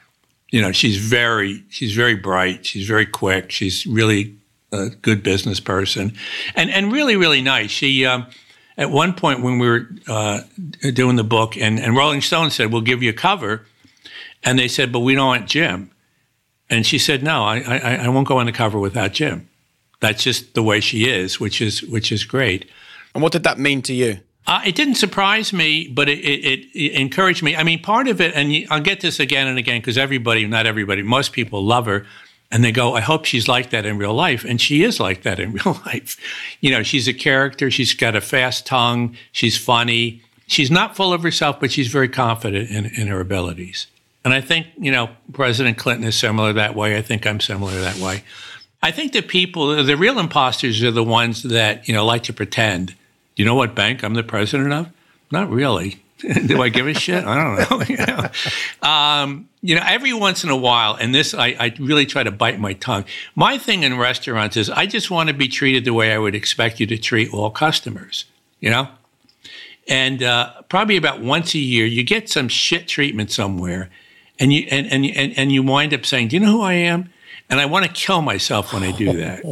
[0.50, 2.64] You know, she's very, she's very bright.
[2.64, 3.50] She's very quick.
[3.50, 4.36] She's really
[4.72, 6.14] a good business person,
[6.54, 7.70] and and really really nice.
[7.70, 8.26] She um,
[8.76, 10.40] at one point when we were uh,
[10.92, 13.66] doing the book, and and Rolling Stone said we'll give you a cover,
[14.42, 15.90] And they said, but we don't want Jim.
[16.68, 19.48] And she said, no, I, I, I won't go on the cover without Jim.
[20.00, 22.68] That's just the way she is, which is which is great.
[23.14, 24.18] And what did that mean to you?
[24.46, 27.54] Uh, it didn't surprise me, but it, it, it, encouraged me.
[27.54, 30.66] I mean, part of it, and I'll get this again and again because everybody, not
[30.66, 32.04] everybody, most people love her.
[32.53, 34.44] And they go, I hope she's like that in real life.
[34.44, 36.18] And she is like that in real life.
[36.61, 37.70] You know, she's a character.
[37.70, 39.16] She's got a fast tongue.
[39.32, 40.22] She's funny.
[40.46, 43.86] She's not full of herself, but she's very confident in, in her abilities.
[44.24, 46.96] And I think, you know, President Clinton is similar that way.
[46.96, 48.22] I think I'm similar that way.
[48.82, 52.32] I think the people, the real imposters are the ones that, you know, like to
[52.32, 52.88] pretend.
[52.88, 54.88] Do you know what bank I'm the president of?
[55.30, 56.01] Not really.
[56.46, 57.24] Do I give a shit?
[57.24, 57.84] I don't know.
[57.88, 58.88] you, know?
[58.88, 62.30] Um, you know, every once in a while, and this, I, I, really try to
[62.30, 63.04] bite my tongue.
[63.34, 66.34] My thing in restaurants is I just want to be treated the way I would
[66.34, 68.24] expect you to treat all customers,
[68.60, 68.88] you know?
[69.88, 73.90] And uh, probably about once a year, you get some shit treatment somewhere,
[74.38, 76.74] and you and, and and and you wind up saying, "Do you know who I
[76.74, 77.12] am?"
[77.50, 79.44] And I want to kill myself when I do that.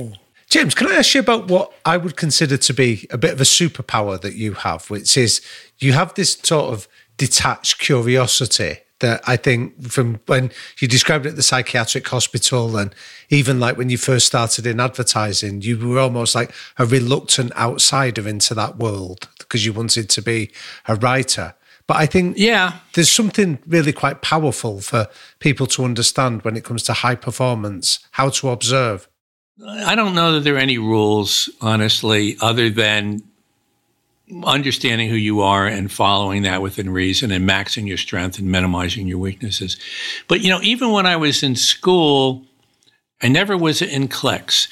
[0.51, 3.41] James, can I ask you about what I would consider to be a bit of
[3.41, 5.41] a superpower that you have, which is
[5.79, 11.31] you have this sort of detached curiosity that I think from when you described it
[11.31, 12.93] at the psychiatric hospital and
[13.29, 18.29] even like when you first started in advertising, you were almost like a reluctant outsider
[18.29, 20.51] into that world because you wanted to be
[20.89, 21.55] a writer.
[21.87, 25.07] But I think yeah, there's something really quite powerful for
[25.39, 29.07] people to understand when it comes to high performance, how to observe.
[29.67, 33.23] I don't know that there are any rules, honestly, other than
[34.45, 39.07] understanding who you are and following that within reason and maxing your strength and minimizing
[39.07, 39.77] your weaknesses.
[40.29, 42.45] But, you know, even when I was in school,
[43.21, 44.69] I never was in cliques.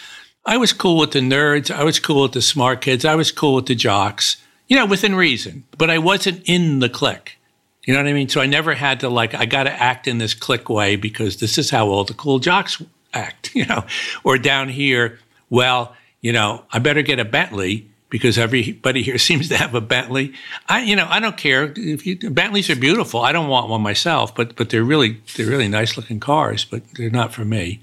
[0.47, 1.71] I was cool with the nerds.
[1.71, 3.05] I was cool with the smart kids.
[3.05, 4.37] I was cool with the jocks
[4.69, 7.39] you know, within reason, but I wasn't in the clique.
[7.85, 8.29] You know what I mean?
[8.29, 11.39] So I never had to like, I got to act in this clique way because
[11.39, 12.81] this is how all the cool jocks
[13.13, 13.85] act, you know,
[14.25, 15.19] or down here,
[15.51, 19.81] well, you know, I better get a Bentley because everybody here seems to have a
[19.81, 20.35] Bentley.
[20.69, 23.21] I, you know, I don't care if you, Bentleys are beautiful.
[23.21, 26.83] I don't want one myself, but, but they're really, they're really nice looking cars, but
[26.95, 27.81] they're not for me.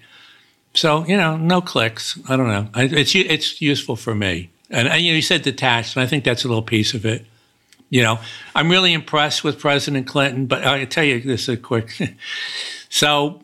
[0.74, 2.20] So, you know, no clicks.
[2.28, 2.68] I don't know.
[2.74, 4.50] I, it's, it's useful for me.
[4.70, 7.06] And, and you, know, you said detached, and I think that's a little piece of
[7.06, 7.26] it.
[7.90, 8.20] You know,
[8.56, 11.96] I'm really impressed with President Clinton, but I'll tell you this a quick.
[12.90, 13.42] so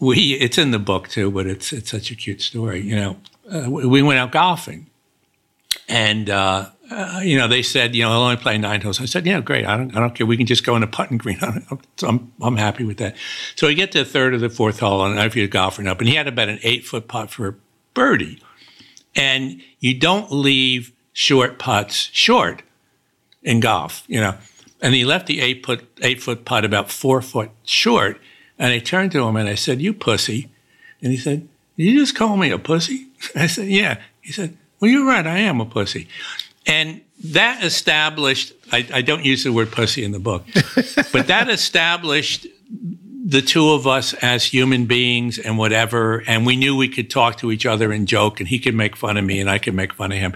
[0.00, 2.80] we, it's in the book too, but it's it's such a cute story.
[2.80, 3.16] You know,
[3.50, 4.86] uh, we went out golfing,
[5.88, 9.00] and uh, uh, you know they said, you know, I'll only play nine holes.
[9.00, 9.66] I said, yeah, great.
[9.66, 10.26] I don't I don't care.
[10.26, 11.38] We can just go in a putting green.
[12.02, 13.16] I'm I'm happy with that.
[13.56, 16.00] So we get to the third or the fourth hole, and I feel golfing up,
[16.00, 17.58] and he had about an eight foot putt for
[17.94, 18.40] birdie.
[19.16, 22.62] And you don't leave short putts short
[23.42, 24.36] in golf, you know.
[24.82, 28.20] And he left the eight foot eight foot putt about four foot short.
[28.58, 30.48] And I turned to him and I said, "You pussy,"
[31.02, 34.56] and he said, "Did you just call me a pussy?" I said, "Yeah." He said,
[34.80, 35.26] "Well, you're right.
[35.26, 36.08] I am a pussy."
[36.66, 38.52] And that established.
[38.72, 40.44] I, I don't use the word pussy in the book,
[41.12, 42.46] but that established
[43.24, 47.38] the two of us as human beings and whatever, and we knew we could talk
[47.38, 49.74] to each other and joke, and he could make fun of me and I could
[49.74, 50.34] make fun of him.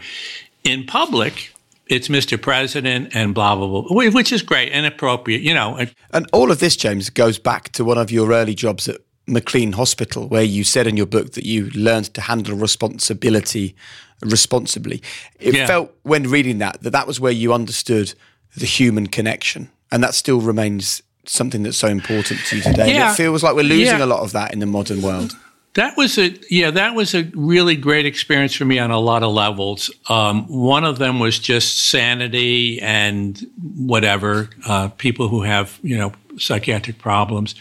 [0.65, 1.53] In public,
[1.89, 2.41] it's Mr.
[2.41, 5.79] President and blah, blah, blah, which is great and appropriate, you know.
[6.13, 9.73] And all of this, James, goes back to one of your early jobs at McLean
[9.73, 13.75] Hospital, where you said in your book that you learned to handle responsibility
[14.23, 15.03] responsibly.
[15.39, 15.67] It yeah.
[15.67, 18.15] felt when reading that that that was where you understood
[18.57, 22.95] the human connection, and that still remains something that's so important to you today.
[22.95, 23.13] Yeah.
[23.13, 24.05] It feels like we're losing yeah.
[24.05, 25.33] a lot of that in the modern world.
[25.75, 29.23] That was a yeah, that was a really great experience for me on a lot
[29.23, 29.91] of levels.
[30.09, 33.39] Um, one of them was just sanity and
[33.77, 37.55] whatever uh, people who have you know psychiatric problems.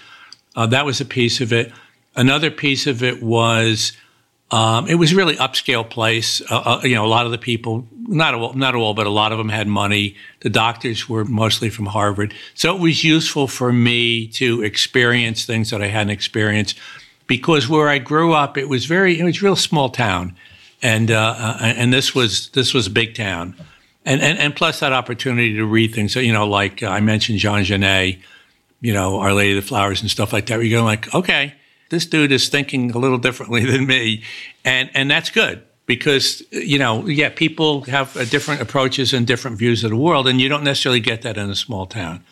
[0.55, 1.72] Uh, that was a piece of it.
[2.16, 3.91] Another piece of it was
[4.49, 6.41] um, it was really upscale place.
[6.49, 9.12] Uh, uh, you know, a lot of the people, not all, not all, but a
[9.12, 10.16] lot of them had money.
[10.39, 15.70] The doctors were mostly from Harvard, so it was useful for me to experience things
[15.72, 16.78] that I hadn't experienced.
[17.28, 20.36] Because where I grew up, it was very, it was real small town,
[20.82, 23.56] and uh, uh, and this was this was a big town,
[24.06, 26.16] and, and and plus that opportunity to read things.
[26.16, 28.20] You know, like I mentioned Jean Genet,
[28.80, 30.56] you know, Our Lady of the Flowers and stuff like that.
[30.56, 31.54] Where you go like, okay
[31.90, 34.24] this dude is thinking a little differently than me,
[34.66, 39.84] and and that's good because you know yeah people have different approaches and different views
[39.84, 42.24] of the world, and you don't necessarily get that in a small town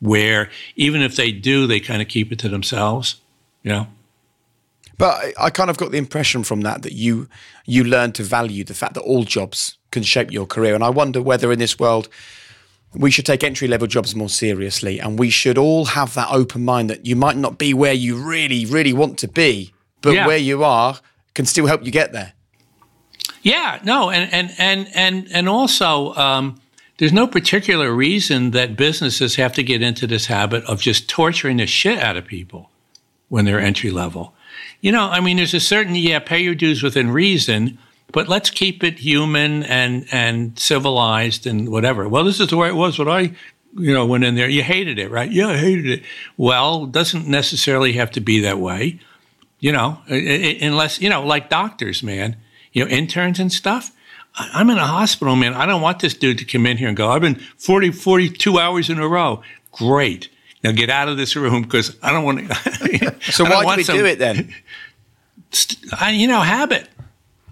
[0.00, 3.20] where even if they do, they kind of keep it to themselves,
[3.62, 3.86] you know.
[4.98, 7.28] But I, I kind of got the impression from that that you
[7.66, 10.90] you learn to value the fact that all jobs can shape your career, and I
[10.90, 12.08] wonder whether in this world
[12.96, 16.64] we should take entry level jobs more seriously and we should all have that open
[16.64, 20.28] mind that you might not be where you really, really want to be, but Yeah.
[20.28, 21.00] where you are
[21.34, 22.34] can still help you get there.
[23.42, 26.60] Yeah, no, and and and and and also, um,
[26.98, 31.56] there's no particular reason that businesses have to get into this habit of just torturing
[31.58, 32.70] the shit out of people
[33.28, 34.34] when they're entry level.
[34.84, 37.78] You know, I mean, there's a certain yeah, pay your dues within reason,
[38.12, 42.08] but let's keep it human and and civilized and whatever.
[42.08, 43.32] Well, this is the way it was when I,
[43.76, 44.48] you know, went in there.
[44.48, 45.30] You hated it, right?
[45.30, 46.02] Yeah, I hated it.
[46.36, 49.00] Well, it doesn't necessarily have to be that way
[49.64, 52.36] you know, unless, you know, like doctors, man,
[52.74, 53.92] you know, interns and stuff.
[54.34, 55.54] I'm in a hospital, man.
[55.54, 58.58] I don't want this dude to come in here and go, I've been 40, 42
[58.58, 59.40] hours in a row.
[59.72, 60.28] Great.
[60.62, 63.14] Now get out of this room because I don't want to.
[63.32, 64.54] So why do we do it then?
[66.00, 66.88] I, you know, habit,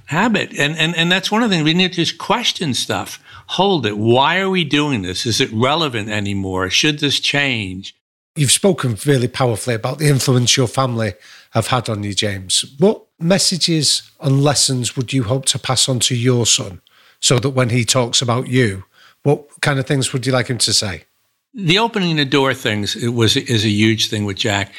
[0.07, 3.23] habit, and and and that's one of the things we need to just question stuff.
[3.49, 3.99] Hold it.
[3.99, 5.27] Why are we doing this?
[5.27, 6.71] Is it relevant anymore?
[6.71, 7.95] Should this change?
[8.35, 11.15] You've spoken really powerfully about the influence your family
[11.51, 12.65] have had on you, James.
[12.79, 16.81] What messages and lessons would you hope to pass on to your son
[17.21, 18.85] so that when he talks about you,
[19.23, 21.05] what kind of things would you like him to say?
[21.55, 24.73] the opening the door things it was is a huge thing with Jack.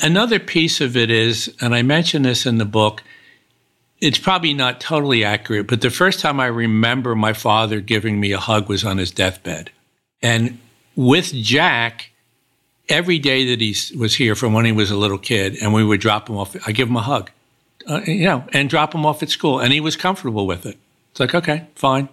[0.00, 3.02] Another piece of it is, and I mentioned this in the book.
[4.00, 8.32] It's probably not totally accurate, but the first time I remember my father giving me
[8.32, 9.70] a hug was on his deathbed,
[10.20, 10.58] and
[10.96, 12.10] with Jack,
[12.88, 15.84] every day that he was here from when he was a little kid, and we
[15.84, 16.56] would drop him off.
[16.66, 17.30] I give him a hug,
[17.88, 20.76] uh, you know, and drop him off at school, and he was comfortable with it.
[21.12, 22.08] It's like okay, fine.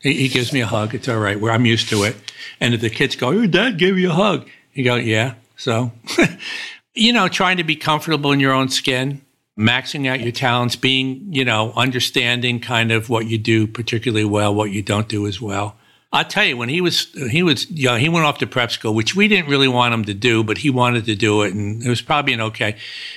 [0.00, 0.94] He, he gives me a hug.
[0.94, 1.38] It's all right.
[1.38, 2.16] Where I'm used to it.
[2.60, 5.92] And if the kids go, "Your dad gave you a hug," you go, "Yeah." So,
[6.94, 9.22] you know, trying to be comfortable in your own skin,
[9.58, 14.54] maxing out your talents, being, you know, understanding kind of what you do particularly well,
[14.54, 15.76] what you don't do as well.
[16.12, 18.94] I'll tell you, when he was he was young, he went off to prep school,
[18.94, 21.82] which we didn't really want him to do, but he wanted to do it, and
[21.82, 22.76] it was probably an okay.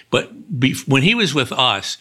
[0.10, 2.00] But be, when he was with us,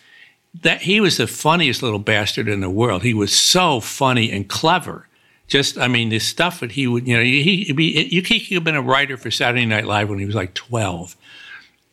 [0.62, 3.02] that he was the funniest little bastard in the world.
[3.02, 5.06] He was so funny and clever.
[5.48, 8.54] Just, I mean, the stuff that he would, you know, he, be, you he could
[8.54, 11.14] have been a writer for Saturday Night Live when he was like 12.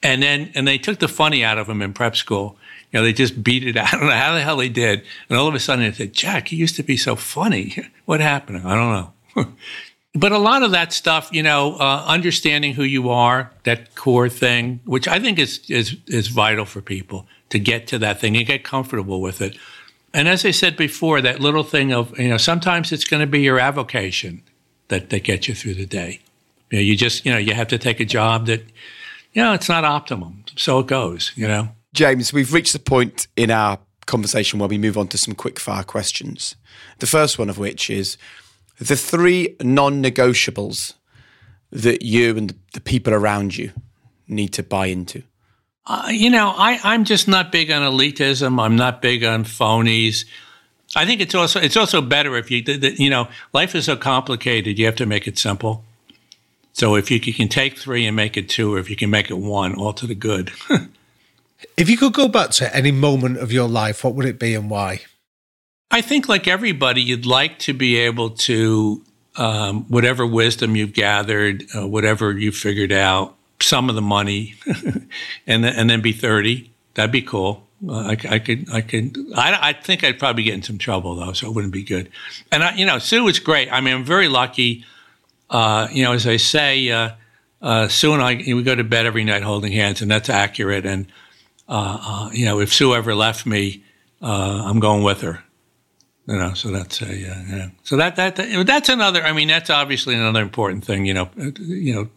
[0.03, 2.57] And then, and they took the funny out of him in prep school.
[2.91, 3.93] You know, they just beat it out.
[3.93, 5.03] I don't know how the hell they did.
[5.29, 7.75] And all of a sudden they said, Jack, he used to be so funny.
[8.05, 8.67] What happened?
[8.67, 8.91] I don't
[9.37, 9.53] know.
[10.13, 14.27] but a lot of that stuff, you know, uh, understanding who you are, that core
[14.27, 18.35] thing, which I think is, is, is vital for people to get to that thing
[18.35, 19.57] and get comfortable with it.
[20.13, 23.25] And as I said before, that little thing of, you know, sometimes it's going to
[23.25, 24.43] be your avocation
[24.89, 26.19] that, that gets you through the day.
[26.71, 28.63] You know, you just, you know, you have to take a job that,
[29.41, 30.43] know, it's not optimum.
[30.55, 31.69] So it goes, you know.
[31.93, 35.59] James, we've reached the point in our conversation where we move on to some quick
[35.59, 36.55] fire questions.
[36.99, 38.17] The first one of which is
[38.79, 40.93] the three non negotiables
[41.71, 43.71] that you and the people around you
[44.27, 45.23] need to buy into.
[45.85, 48.61] Uh, you know, I, I'm just not big on elitism.
[48.61, 50.25] I'm not big on phonies.
[50.95, 52.63] I think it's also it's also better if you
[52.97, 54.77] you know life is so complicated.
[54.77, 55.83] You have to make it simple.
[56.73, 59.29] So if you, can take three and make it two, or if you can make
[59.29, 60.51] it one, all to the good.
[61.77, 64.53] If you could go back to any moment of your life, what would it be
[64.53, 65.01] and why?
[65.89, 69.01] I think, like everybody, you'd like to be able to,
[69.37, 74.55] um, whatever wisdom you've gathered, uh, whatever you've figured out, some of the money,
[75.47, 76.71] and then, and then be thirty.
[76.95, 77.65] That'd be cool.
[77.87, 79.17] Uh, I, I could, I could.
[79.35, 82.09] I, I think I'd probably get in some trouble though, so it wouldn't be good.
[82.51, 83.71] And I, you know, Sue was great.
[83.71, 84.85] I mean, I'm very lucky.
[85.49, 87.11] Uh, you know, as I say, uh,
[87.61, 90.85] uh, Sue and I, we go to bed every night holding hands, and that's accurate.
[90.85, 91.07] And
[91.67, 93.83] uh, uh, you know, if Sue ever left me,
[94.21, 95.43] I'm going with her.
[96.27, 97.71] You know, so that's a.
[97.83, 99.21] So that, that that that's another.
[99.23, 101.05] I mean, that's obviously another important thing.
[101.05, 102.09] You know, you know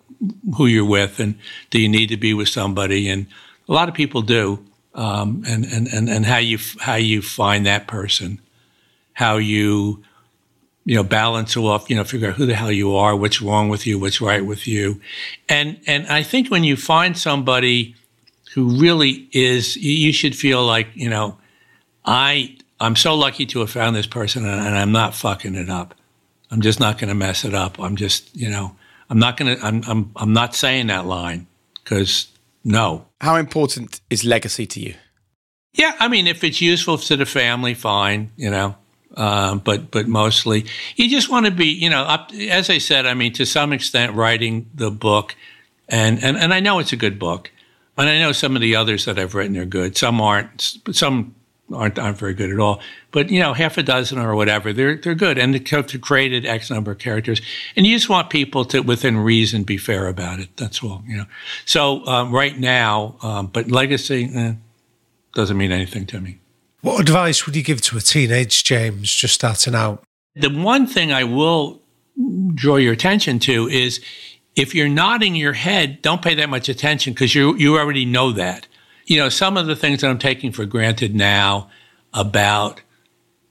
[0.57, 1.39] who you're with, and
[1.71, 3.09] do you need to be with somebody?
[3.09, 3.27] And
[3.69, 4.65] a lot of people do.
[4.95, 8.41] Um, and, and and and how you how you find that person,
[9.13, 10.03] how you
[10.87, 13.69] you know balance off, you know, figure out who the hell you are, what's wrong
[13.69, 15.01] with you, what's right with you,
[15.49, 17.97] and and I think when you find somebody
[18.55, 21.37] who really is, you should feel like you know,
[22.05, 25.69] I I'm so lucky to have found this person, and, and I'm not fucking it
[25.69, 25.95] up.
[26.53, 27.81] I'm just not going to mess it up.
[27.81, 28.77] I'm just you know,
[29.11, 29.67] I'm not going to.
[29.67, 31.49] I'm I'm I'm not saying that line
[31.83, 32.29] because
[32.65, 33.07] no.
[33.21, 34.95] How important is legacy to you?
[35.75, 38.77] Yeah, I mean, if it's useful to the family, fine, you know.
[39.17, 43.07] Um, but but mostly, you just want to be, you know, up, as I said.
[43.07, 45.35] I mean, to some extent, writing the book,
[45.89, 47.51] and and and I know it's a good book,
[47.97, 49.97] and I know some of the others that I've written are good.
[49.97, 50.79] Some aren't.
[50.93, 51.35] Some
[51.73, 52.81] aren't aren't very good at all.
[53.11, 56.71] But you know, half a dozen or whatever, they're they're good, and they've created X
[56.71, 57.41] number of characters.
[57.75, 60.57] And you just want people to, within reason, be fair about it.
[60.57, 61.03] That's all.
[61.07, 61.27] You know.
[61.65, 64.55] So um, right now, um, but legacy eh,
[65.35, 66.39] doesn't mean anything to me.
[66.87, 70.05] What advice would you give to a teenage James just starting out?
[70.37, 71.81] The one thing I will
[72.55, 74.01] draw your attention to is
[74.55, 78.31] if you're nodding your head, don't pay that much attention because you you already know
[78.33, 78.69] that
[79.07, 81.71] you know, some of the things that I'm taking for granted now
[82.13, 82.83] about,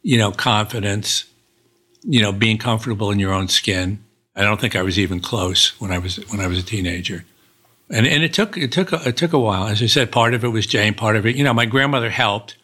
[0.03, 1.25] you know, confidence,
[2.03, 4.03] you know, being comfortable in your own skin.
[4.35, 7.25] I don't think I was even close when I was when I was a teenager.
[7.89, 9.67] And and it took it took a, it took a while.
[9.67, 12.09] As I said, part of it was Jane, part of it, you know, my grandmother
[12.09, 12.57] helped,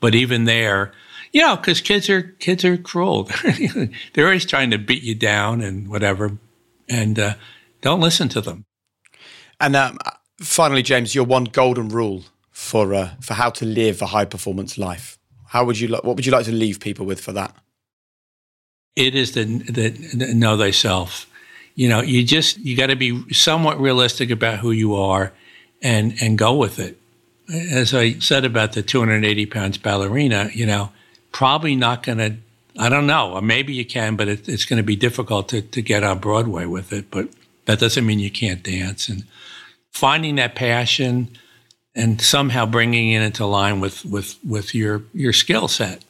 [0.00, 0.92] but even there,
[1.32, 3.30] you know, because kids are kids are cruel.
[4.12, 6.38] They're always trying to beat you down and whatever,
[6.88, 7.34] and uh,
[7.80, 8.64] don't listen to them.
[9.60, 9.98] And um,
[10.40, 12.24] finally, James, your one golden rule
[12.56, 15.18] for uh, for how to live a high performance life?
[15.48, 16.04] How would you like?
[16.04, 17.54] What would you like to leave people with for that?
[18.96, 21.26] It is the, the, the know thyself.
[21.74, 25.34] You know, you just you got to be somewhat realistic about who you are,
[25.82, 26.98] and and go with it.
[27.52, 30.90] As I said about the 280 pounds ballerina, you know,
[31.32, 32.36] probably not going to.
[32.78, 33.32] I don't know.
[33.32, 36.18] Or maybe you can, but it, it's going to be difficult to, to get on
[36.18, 37.10] Broadway with it.
[37.10, 37.28] But
[37.64, 39.08] that doesn't mean you can't dance.
[39.08, 39.24] And
[39.90, 41.30] finding that passion,
[41.96, 46.04] and somehow bringing it into line with with with your your skill set.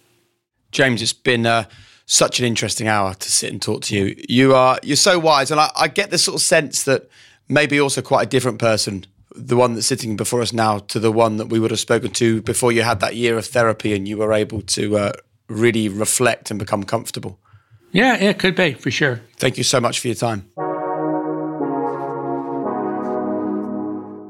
[0.73, 1.65] James, it's been uh,
[2.07, 4.17] such an interesting hour to sit and talk to you.
[4.29, 7.09] You are you're so wise, and I, I get this sort of sense that
[7.49, 9.07] maybe also quite a different person,
[9.37, 12.11] the one that's sitting before us now, to the one that we would have spoken
[12.13, 15.13] to before you had that year of therapy and you were able to uh,
[15.49, 17.39] really reflect and become comfortable.
[17.93, 19.21] Yeah, it could be for sure.
[19.37, 20.51] Thank you so much for your time,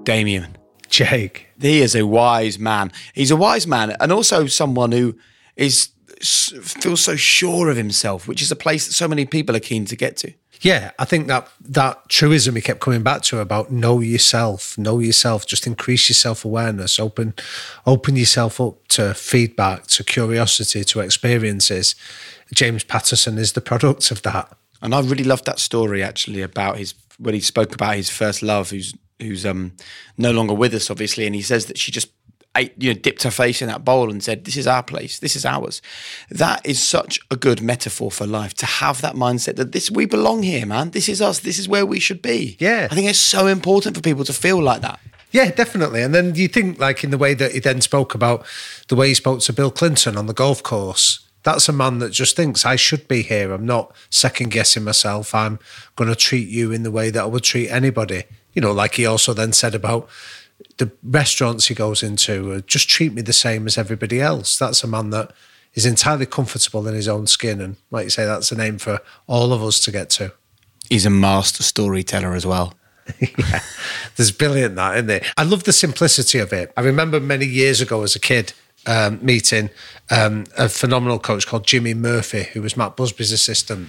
[0.05, 0.57] Damian.
[0.89, 1.49] Jake.
[1.61, 2.93] He is a wise man.
[3.13, 5.17] He's a wise man and also someone who
[5.57, 5.91] is
[6.23, 9.85] feels so sure of himself, which is a place that so many people are keen
[9.87, 10.33] to get to.
[10.61, 14.99] Yeah, I think that that truism he kept coming back to about know yourself, know
[14.99, 17.35] yourself, just increase your self awareness, open
[17.85, 21.95] open yourself up to feedback, to curiosity, to experiences.
[22.55, 24.57] James Patterson is the product of that.
[24.83, 28.43] And I really loved that story actually about his when he spoke about his first
[28.43, 29.73] love, who's who's um,
[30.19, 32.09] no longer with us, obviously, and he says that she just
[32.57, 35.19] ate, you know, dipped her face in that bowl and said, "This is our place.
[35.19, 35.83] This is ours."
[36.31, 40.07] That is such a good metaphor for life to have that mindset that this we
[40.07, 40.91] belong here, man.
[40.91, 41.41] This is us.
[41.41, 42.57] This is where we should be.
[42.59, 44.99] Yeah, I think it's so important for people to feel like that.
[45.31, 46.03] Yeah, definitely.
[46.03, 48.47] And then you think, like, in the way that he then spoke about
[48.89, 51.21] the way he spoke to Bill Clinton on the golf course.
[51.43, 53.53] That's a man that just thinks I should be here.
[53.53, 55.33] I'm not second guessing myself.
[55.35, 55.61] I'm
[55.95, 58.25] going to treat you in the way that I would treat anybody
[58.57, 60.09] you know, like he also then said about
[60.79, 64.59] the restaurants he goes into, just treat me the same as everybody else.
[64.59, 65.33] That's a man that
[65.75, 67.61] is entirely comfortable in his own skin.
[67.61, 70.33] And like you say, that's a name for all of us to get to.
[70.89, 72.75] He's a master storyteller as well.
[73.21, 73.61] yeah,
[74.17, 75.23] there's brilliant that, isn't there?
[75.37, 76.73] I love the simplicity of it.
[76.77, 78.53] I remember many years ago as a kid
[78.87, 79.71] um, meeting
[80.11, 83.89] um, a phenomenal coach called Jimmy Murphy, who was Matt Busby's assistant.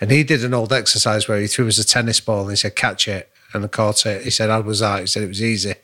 [0.00, 2.56] And he did an old exercise where he threw us a tennis ball and he
[2.56, 4.24] said, catch it and I caught it.
[4.24, 5.00] He said, How was that?
[5.00, 5.74] He said it was easy.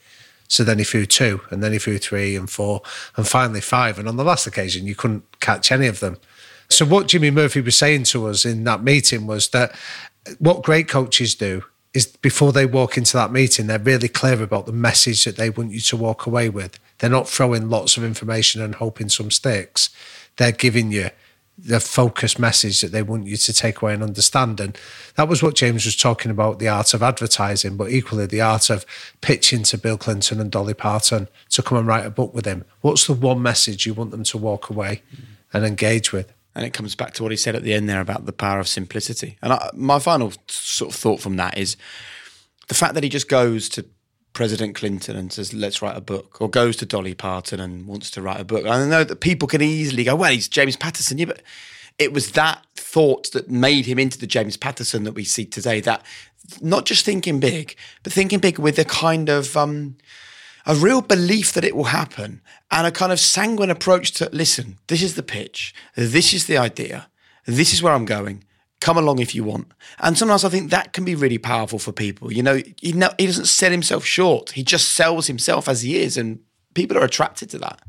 [0.48, 2.82] So then he threw two, and then he threw three and four,
[3.16, 3.98] and finally five.
[3.98, 6.18] And on the last occasion, you couldn't catch any of them.
[6.68, 9.74] So what Jimmy Murphy was saying to us in that meeting was that
[10.38, 14.66] what great coaches do is before they walk into that meeting, they're really clear about
[14.66, 16.78] the message that they want you to walk away with.
[16.98, 19.90] They're not throwing lots of information and hoping some sticks.
[20.36, 21.10] They're giving you
[21.56, 24.58] the focused message that they want you to take away and understand.
[24.60, 24.76] And
[25.16, 28.70] that was what James was talking about the art of advertising, but equally the art
[28.70, 28.84] of
[29.20, 32.64] pitching to Bill Clinton and Dolly Parton to come and write a book with him.
[32.80, 35.02] What's the one message you want them to walk away
[35.52, 36.32] and engage with?
[36.56, 38.58] And it comes back to what he said at the end there about the power
[38.58, 39.38] of simplicity.
[39.42, 41.76] And I, my final sort of thought from that is
[42.68, 43.84] the fact that he just goes to
[44.34, 48.10] President Clinton and says, let's write a book, or goes to Dolly Parton and wants
[48.10, 48.66] to write a book.
[48.66, 51.18] I know that people can easily go, well, he's James Patterson.
[51.18, 51.42] Yeah, but
[51.98, 55.80] it was that thought that made him into the James Patterson that we see today.
[55.80, 56.04] That
[56.60, 59.96] not just thinking big, but thinking big with a kind of um,
[60.66, 64.78] a real belief that it will happen and a kind of sanguine approach to listen,
[64.88, 67.08] this is the pitch, this is the idea,
[67.46, 68.44] this is where I'm going
[68.84, 69.66] come along if you want.
[70.00, 72.30] And sometimes I think that can be really powerful for people.
[72.30, 74.50] You know, he, no, he doesn't sell himself short.
[74.50, 76.40] He just sells himself as he is, and
[76.74, 77.80] people are attracted to that.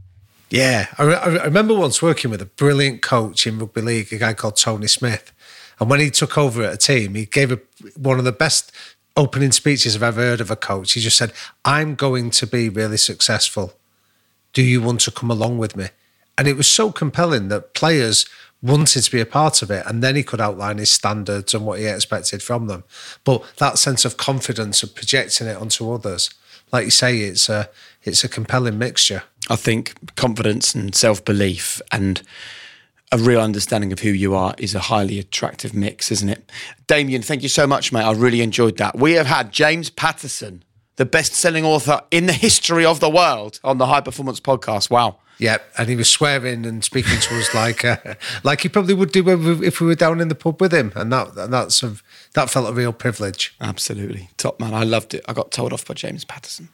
[0.50, 4.18] Yeah, I, re- I remember once working with a brilliant coach in rugby league, a
[4.18, 5.34] guy called Tony Smith,
[5.82, 7.60] and when he took over at a team, he gave a,
[7.98, 8.72] one of the best
[9.18, 10.94] opening speeches I've ever heard of a coach.
[10.94, 11.34] He just said,
[11.66, 13.74] "I'm going to be really successful.
[14.54, 15.88] Do you want to come along with me?"
[16.38, 18.26] And it was so compelling that players
[18.62, 19.86] wanted to be a part of it.
[19.86, 22.84] And then he could outline his standards and what he expected from them.
[23.24, 26.30] But that sense of confidence of projecting it onto others,
[26.72, 27.70] like you say, it's a
[28.04, 29.24] it's a compelling mixture.
[29.50, 32.22] I think confidence and self belief and
[33.12, 36.52] a real understanding of who you are is a highly attractive mix, isn't it?
[36.88, 38.04] Damian, thank you so much, mate.
[38.04, 38.98] I really enjoyed that.
[38.98, 40.64] We have had James Patterson,
[40.96, 44.90] the best selling author in the history of the world, on the High Performance Podcast.
[44.90, 45.20] Wow.
[45.38, 47.98] Yeah, and he was swearing and speaking to us like uh,
[48.44, 49.28] like he probably would do
[49.64, 51.96] if we were down in the pub with him, and that and that's a,
[52.34, 53.56] that felt a real privilege.
[53.60, 54.74] Absolutely, top man.
[54.74, 55.26] I loved it.
[55.28, 56.70] I got told off by James Patterson.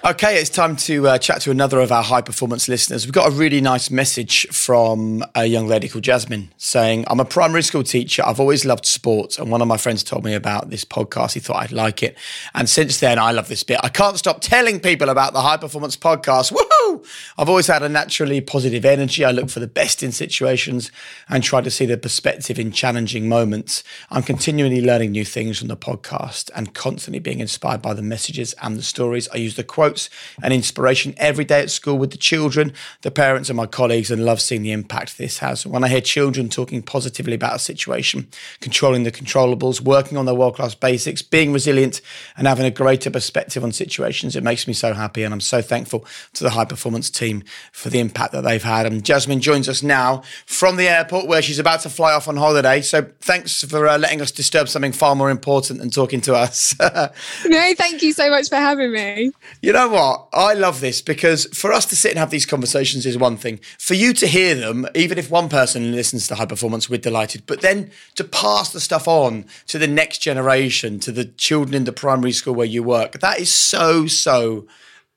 [0.05, 3.05] Okay, it's time to uh, chat to another of our high performance listeners.
[3.05, 7.25] We've got a really nice message from a young lady called Jasmine saying, I'm a
[7.25, 8.21] primary school teacher.
[8.25, 9.39] I've always loved sports.
[9.39, 11.35] And one of my friends told me about this podcast.
[11.35, 12.17] He thought I'd like it.
[12.53, 13.79] And since then, I love this bit.
[13.81, 16.51] I can't stop telling people about the high performance podcast.
[16.51, 17.07] Woohoo!
[17.37, 19.23] I've always had a naturally positive energy.
[19.23, 20.91] I look for the best in situations
[21.29, 23.85] and try to see the perspective in challenging moments.
[24.11, 28.53] I'm continually learning new things from the podcast and constantly being inspired by the messages
[28.61, 29.29] and the stories.
[29.29, 30.09] I use the quote quotes
[30.41, 34.25] and inspiration every day at school with the children, the parents, and my colleagues, and
[34.25, 35.67] love seeing the impact this has.
[35.67, 38.27] When I hear children talking positively about a situation,
[38.59, 42.01] controlling the controllables, working on their world class basics, being resilient,
[42.35, 45.21] and having a greater perspective on situations, it makes me so happy.
[45.23, 48.87] And I'm so thankful to the high performance team for the impact that they've had.
[48.87, 52.37] And Jasmine joins us now from the airport where she's about to fly off on
[52.37, 52.81] holiday.
[52.81, 56.75] So thanks for uh, letting us disturb something far more important than talking to us.
[57.45, 59.31] no, thank you so much for having me.
[59.61, 60.27] You know, know what?
[60.33, 63.59] I love this because for us to sit and have these conversations is one thing.
[63.77, 67.43] For you to hear them, even if one person listens to high performance, we're delighted.
[67.45, 71.83] But then to pass the stuff on to the next generation, to the children in
[71.83, 74.67] the primary school where you work, that is so, so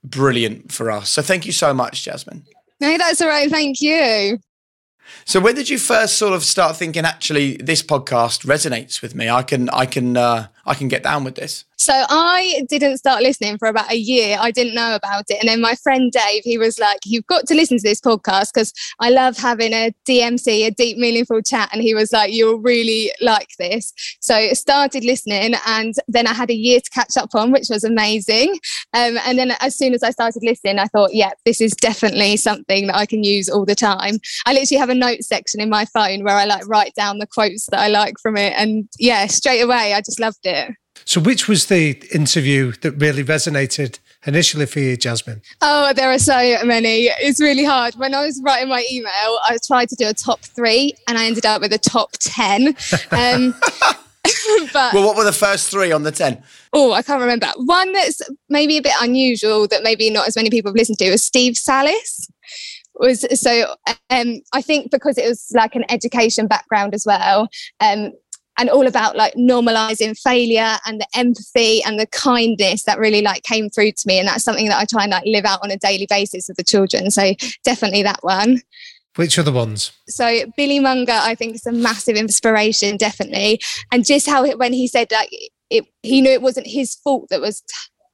[0.04, 1.10] brilliant for us.
[1.10, 2.44] So thank you so much, Jasmine.
[2.80, 3.50] No, that's all right.
[3.50, 4.38] Thank you.
[5.24, 9.30] So when did you first sort of start thinking actually this podcast resonates with me?
[9.30, 11.64] I can I can uh, I can get down with this.
[11.78, 14.38] So I didn't start listening for about a year.
[14.40, 15.38] I didn't know about it.
[15.40, 18.52] And then my friend Dave, he was like, You've got to listen to this podcast
[18.52, 21.68] because I love having a DMC, a deep, meaningful chat.
[21.72, 23.92] And he was like, You'll really like this.
[24.20, 25.54] So I started listening.
[25.66, 28.58] And then I had a year to catch up on, which was amazing.
[28.94, 32.38] Um, and then as soon as I started listening, I thought, Yeah, this is definitely
[32.38, 34.18] something that I can use all the time.
[34.46, 37.26] I literally have a note section in my phone where I like write down the
[37.26, 38.54] quotes that I like from it.
[38.56, 40.55] And yeah, straight away, I just loved it.
[41.04, 45.40] So, which was the interview that really resonated initially for you, Jasmine?
[45.62, 47.04] Oh, there are so many.
[47.20, 47.94] It's really hard.
[47.94, 51.26] When I was writing my email, I tried to do a top three and I
[51.26, 52.76] ended up with a top 10.
[53.12, 53.54] Um,
[54.72, 56.42] but well, what were the first three on the 10?
[56.72, 57.46] Oh, I can't remember.
[57.56, 61.04] One that's maybe a bit unusual that maybe not as many people have listened to
[61.04, 62.26] is Steve Sallis
[62.98, 63.74] was so
[64.10, 67.48] um, I think because it was like an education background as well,
[67.80, 68.12] um,
[68.58, 73.42] and all about like normalizing failure and the empathy and the kindness that really like
[73.42, 74.18] came through to me.
[74.18, 76.56] And that's something that i try and like live out on a daily basis with
[76.56, 77.10] the children.
[77.10, 77.34] So
[77.64, 78.62] definitely that one.
[79.16, 79.92] Which are the ones?
[80.08, 84.86] So Billy Monger, I think, is a massive inspiration, definitely, and just how when he
[84.86, 85.30] said like
[85.70, 87.62] it, he knew it wasn't his fault that was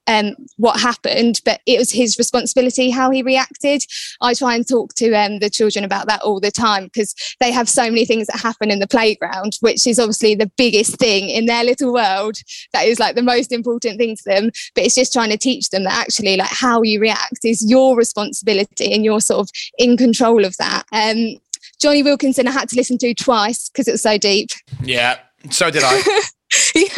[0.07, 3.85] um, what happened, but it was his responsibility how he reacted.
[4.21, 7.53] I try and talk to um, the children about that all the time because they
[7.53, 11.29] have so many things that happen in the playground, which is obviously the biggest thing
[11.29, 12.37] in their little world.
[12.73, 14.51] That is like the most important thing to them.
[14.75, 17.97] But it's just trying to teach them that actually, like how you react is your
[17.97, 20.85] responsibility and you're sort of in control of that.
[20.93, 21.37] Um,
[21.81, 24.51] Jonny Wilkinson, I had to listen to twice because it was so deep.
[24.83, 25.19] Yeah,
[25.51, 26.23] so did I.
[26.75, 26.89] yeah.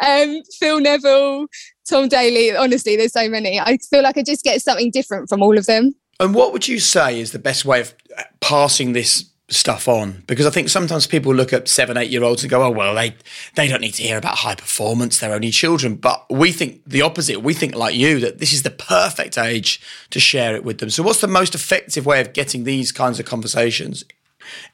[0.00, 1.46] Um, Phil Neville,
[1.88, 3.60] Tom Daley, honestly, there's so many.
[3.60, 5.94] I feel like I just get something different from all of them.
[6.20, 10.22] And what would you say is the best way of uh, passing this stuff on?
[10.26, 12.94] Because I think sometimes people look at seven, eight year olds and go, oh, well,
[12.94, 13.16] they,
[13.56, 15.18] they don't need to hear about high performance.
[15.18, 15.96] They're only children.
[15.96, 17.42] But we think the opposite.
[17.42, 19.80] We think like you, that this is the perfect age
[20.10, 20.90] to share it with them.
[20.90, 24.04] So, what's the most effective way of getting these kinds of conversations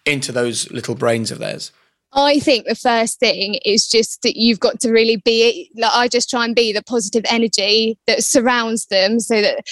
[0.04, 1.72] into those little brains of theirs?
[2.12, 6.08] I think the first thing is just that you've got to really be like I
[6.08, 9.64] just try and be the positive energy that surrounds them so that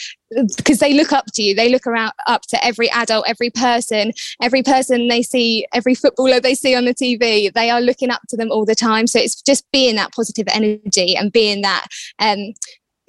[0.57, 1.55] because they look up to you.
[1.55, 4.13] They look around up to every adult every person.
[4.41, 8.23] Every person they see every footballer they see on the TV they are looking up
[8.29, 9.09] to them all the time.
[9.09, 11.87] So it's just being that positive energy and being that
[12.21, 12.53] um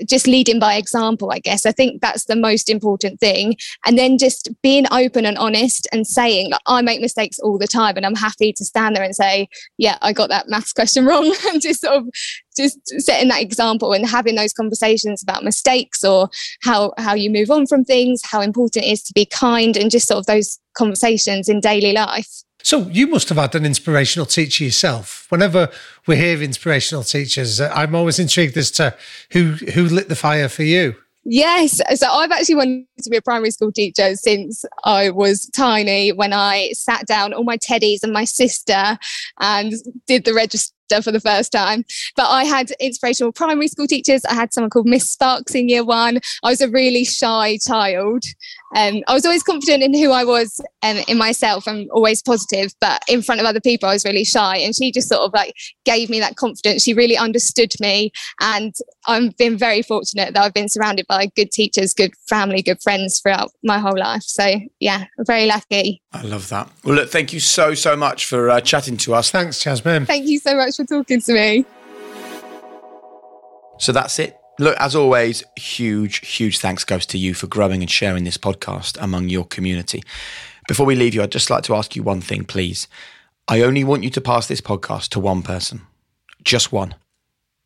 [0.07, 1.65] just leading by example, I guess.
[1.65, 3.55] I think that's the most important thing.
[3.85, 7.67] And then just being open and honest and saying, like, I make mistakes all the
[7.67, 7.97] time.
[7.97, 9.47] And I'm happy to stand there and say,
[9.77, 11.33] yeah, I got that maths question wrong.
[11.47, 12.07] and just sort of
[12.55, 16.29] just setting that example and having those conversations about mistakes or
[16.61, 19.91] how, how you move on from things, how important it is to be kind and
[19.91, 22.43] just sort of those conversations in daily life.
[22.63, 25.25] So you must have had an inspirational teacher yourself.
[25.29, 25.69] Whenever
[26.07, 28.95] we hear inspirational teachers, uh, I'm always intrigued as to
[29.31, 30.95] who who lit the fire for you.
[31.25, 31.81] Yes.
[31.99, 36.33] So I've actually wanted to be a primary school teacher since I was tiny when
[36.33, 38.97] I sat down all my teddies and my sister
[39.39, 39.73] and
[40.07, 41.85] did the register for the first time.
[42.15, 44.25] But I had inspirational primary school teachers.
[44.25, 46.19] I had someone called Miss Sparks in year one.
[46.43, 48.23] I was a really shy child.
[48.75, 52.71] Um, I was always confident in who I was and in myself and always positive,
[52.79, 54.57] but in front of other people, I was really shy.
[54.57, 56.83] And she just sort of like gave me that confidence.
[56.83, 58.11] She really understood me.
[58.41, 58.73] And
[59.07, 63.19] I've been very fortunate that I've been surrounded by good teachers, good family, good friends
[63.19, 64.23] throughout my whole life.
[64.23, 66.01] So, yeah, I'm very lucky.
[66.11, 66.69] I love that.
[66.83, 69.31] Well, look, thank you so, so much for uh, chatting to us.
[69.31, 70.05] Thanks, Jasmine.
[70.05, 71.65] Thank you so much for talking to me.
[73.79, 74.37] So that's it.
[74.59, 78.97] Look, as always, huge, huge thanks goes to you for growing and sharing this podcast
[79.01, 80.03] among your community.
[80.67, 82.87] Before we leave you, I'd just like to ask you one thing, please.
[83.47, 85.81] I only want you to pass this podcast to one person,
[86.43, 86.95] just one.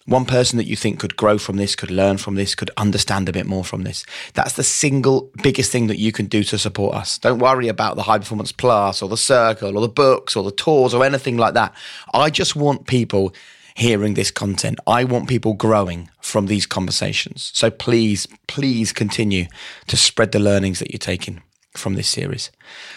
[0.05, 3.29] One person that you think could grow from this, could learn from this, could understand
[3.29, 4.05] a bit more from this.
[4.33, 7.17] That's the single biggest thing that you can do to support us.
[7.17, 10.51] Don't worry about the High Performance Plus or the Circle or the books or the
[10.51, 11.73] tours or anything like that.
[12.13, 13.33] I just want people
[13.75, 14.79] hearing this content.
[14.85, 17.51] I want people growing from these conversations.
[17.55, 19.47] So please, please continue
[19.87, 21.41] to spread the learnings that you're taking
[21.71, 22.51] from this series.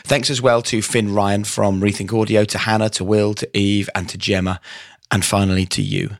[0.04, 3.88] Thanks as well to Finn Ryan from Rethink Audio, to Hannah, to Will, to Eve,
[3.94, 4.60] and to Gemma,
[5.10, 6.18] and finally to you.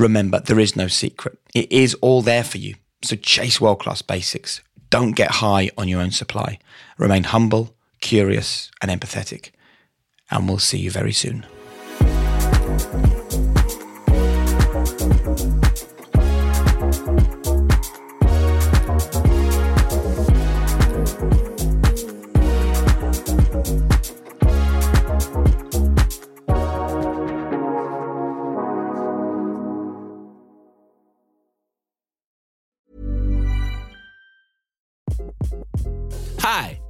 [0.00, 1.38] Remember, there is no secret.
[1.54, 2.76] It is all there for you.
[3.02, 4.62] So chase world class basics.
[4.88, 6.58] Don't get high on your own supply.
[6.96, 9.50] Remain humble, curious, and empathetic.
[10.30, 11.44] And we'll see you very soon.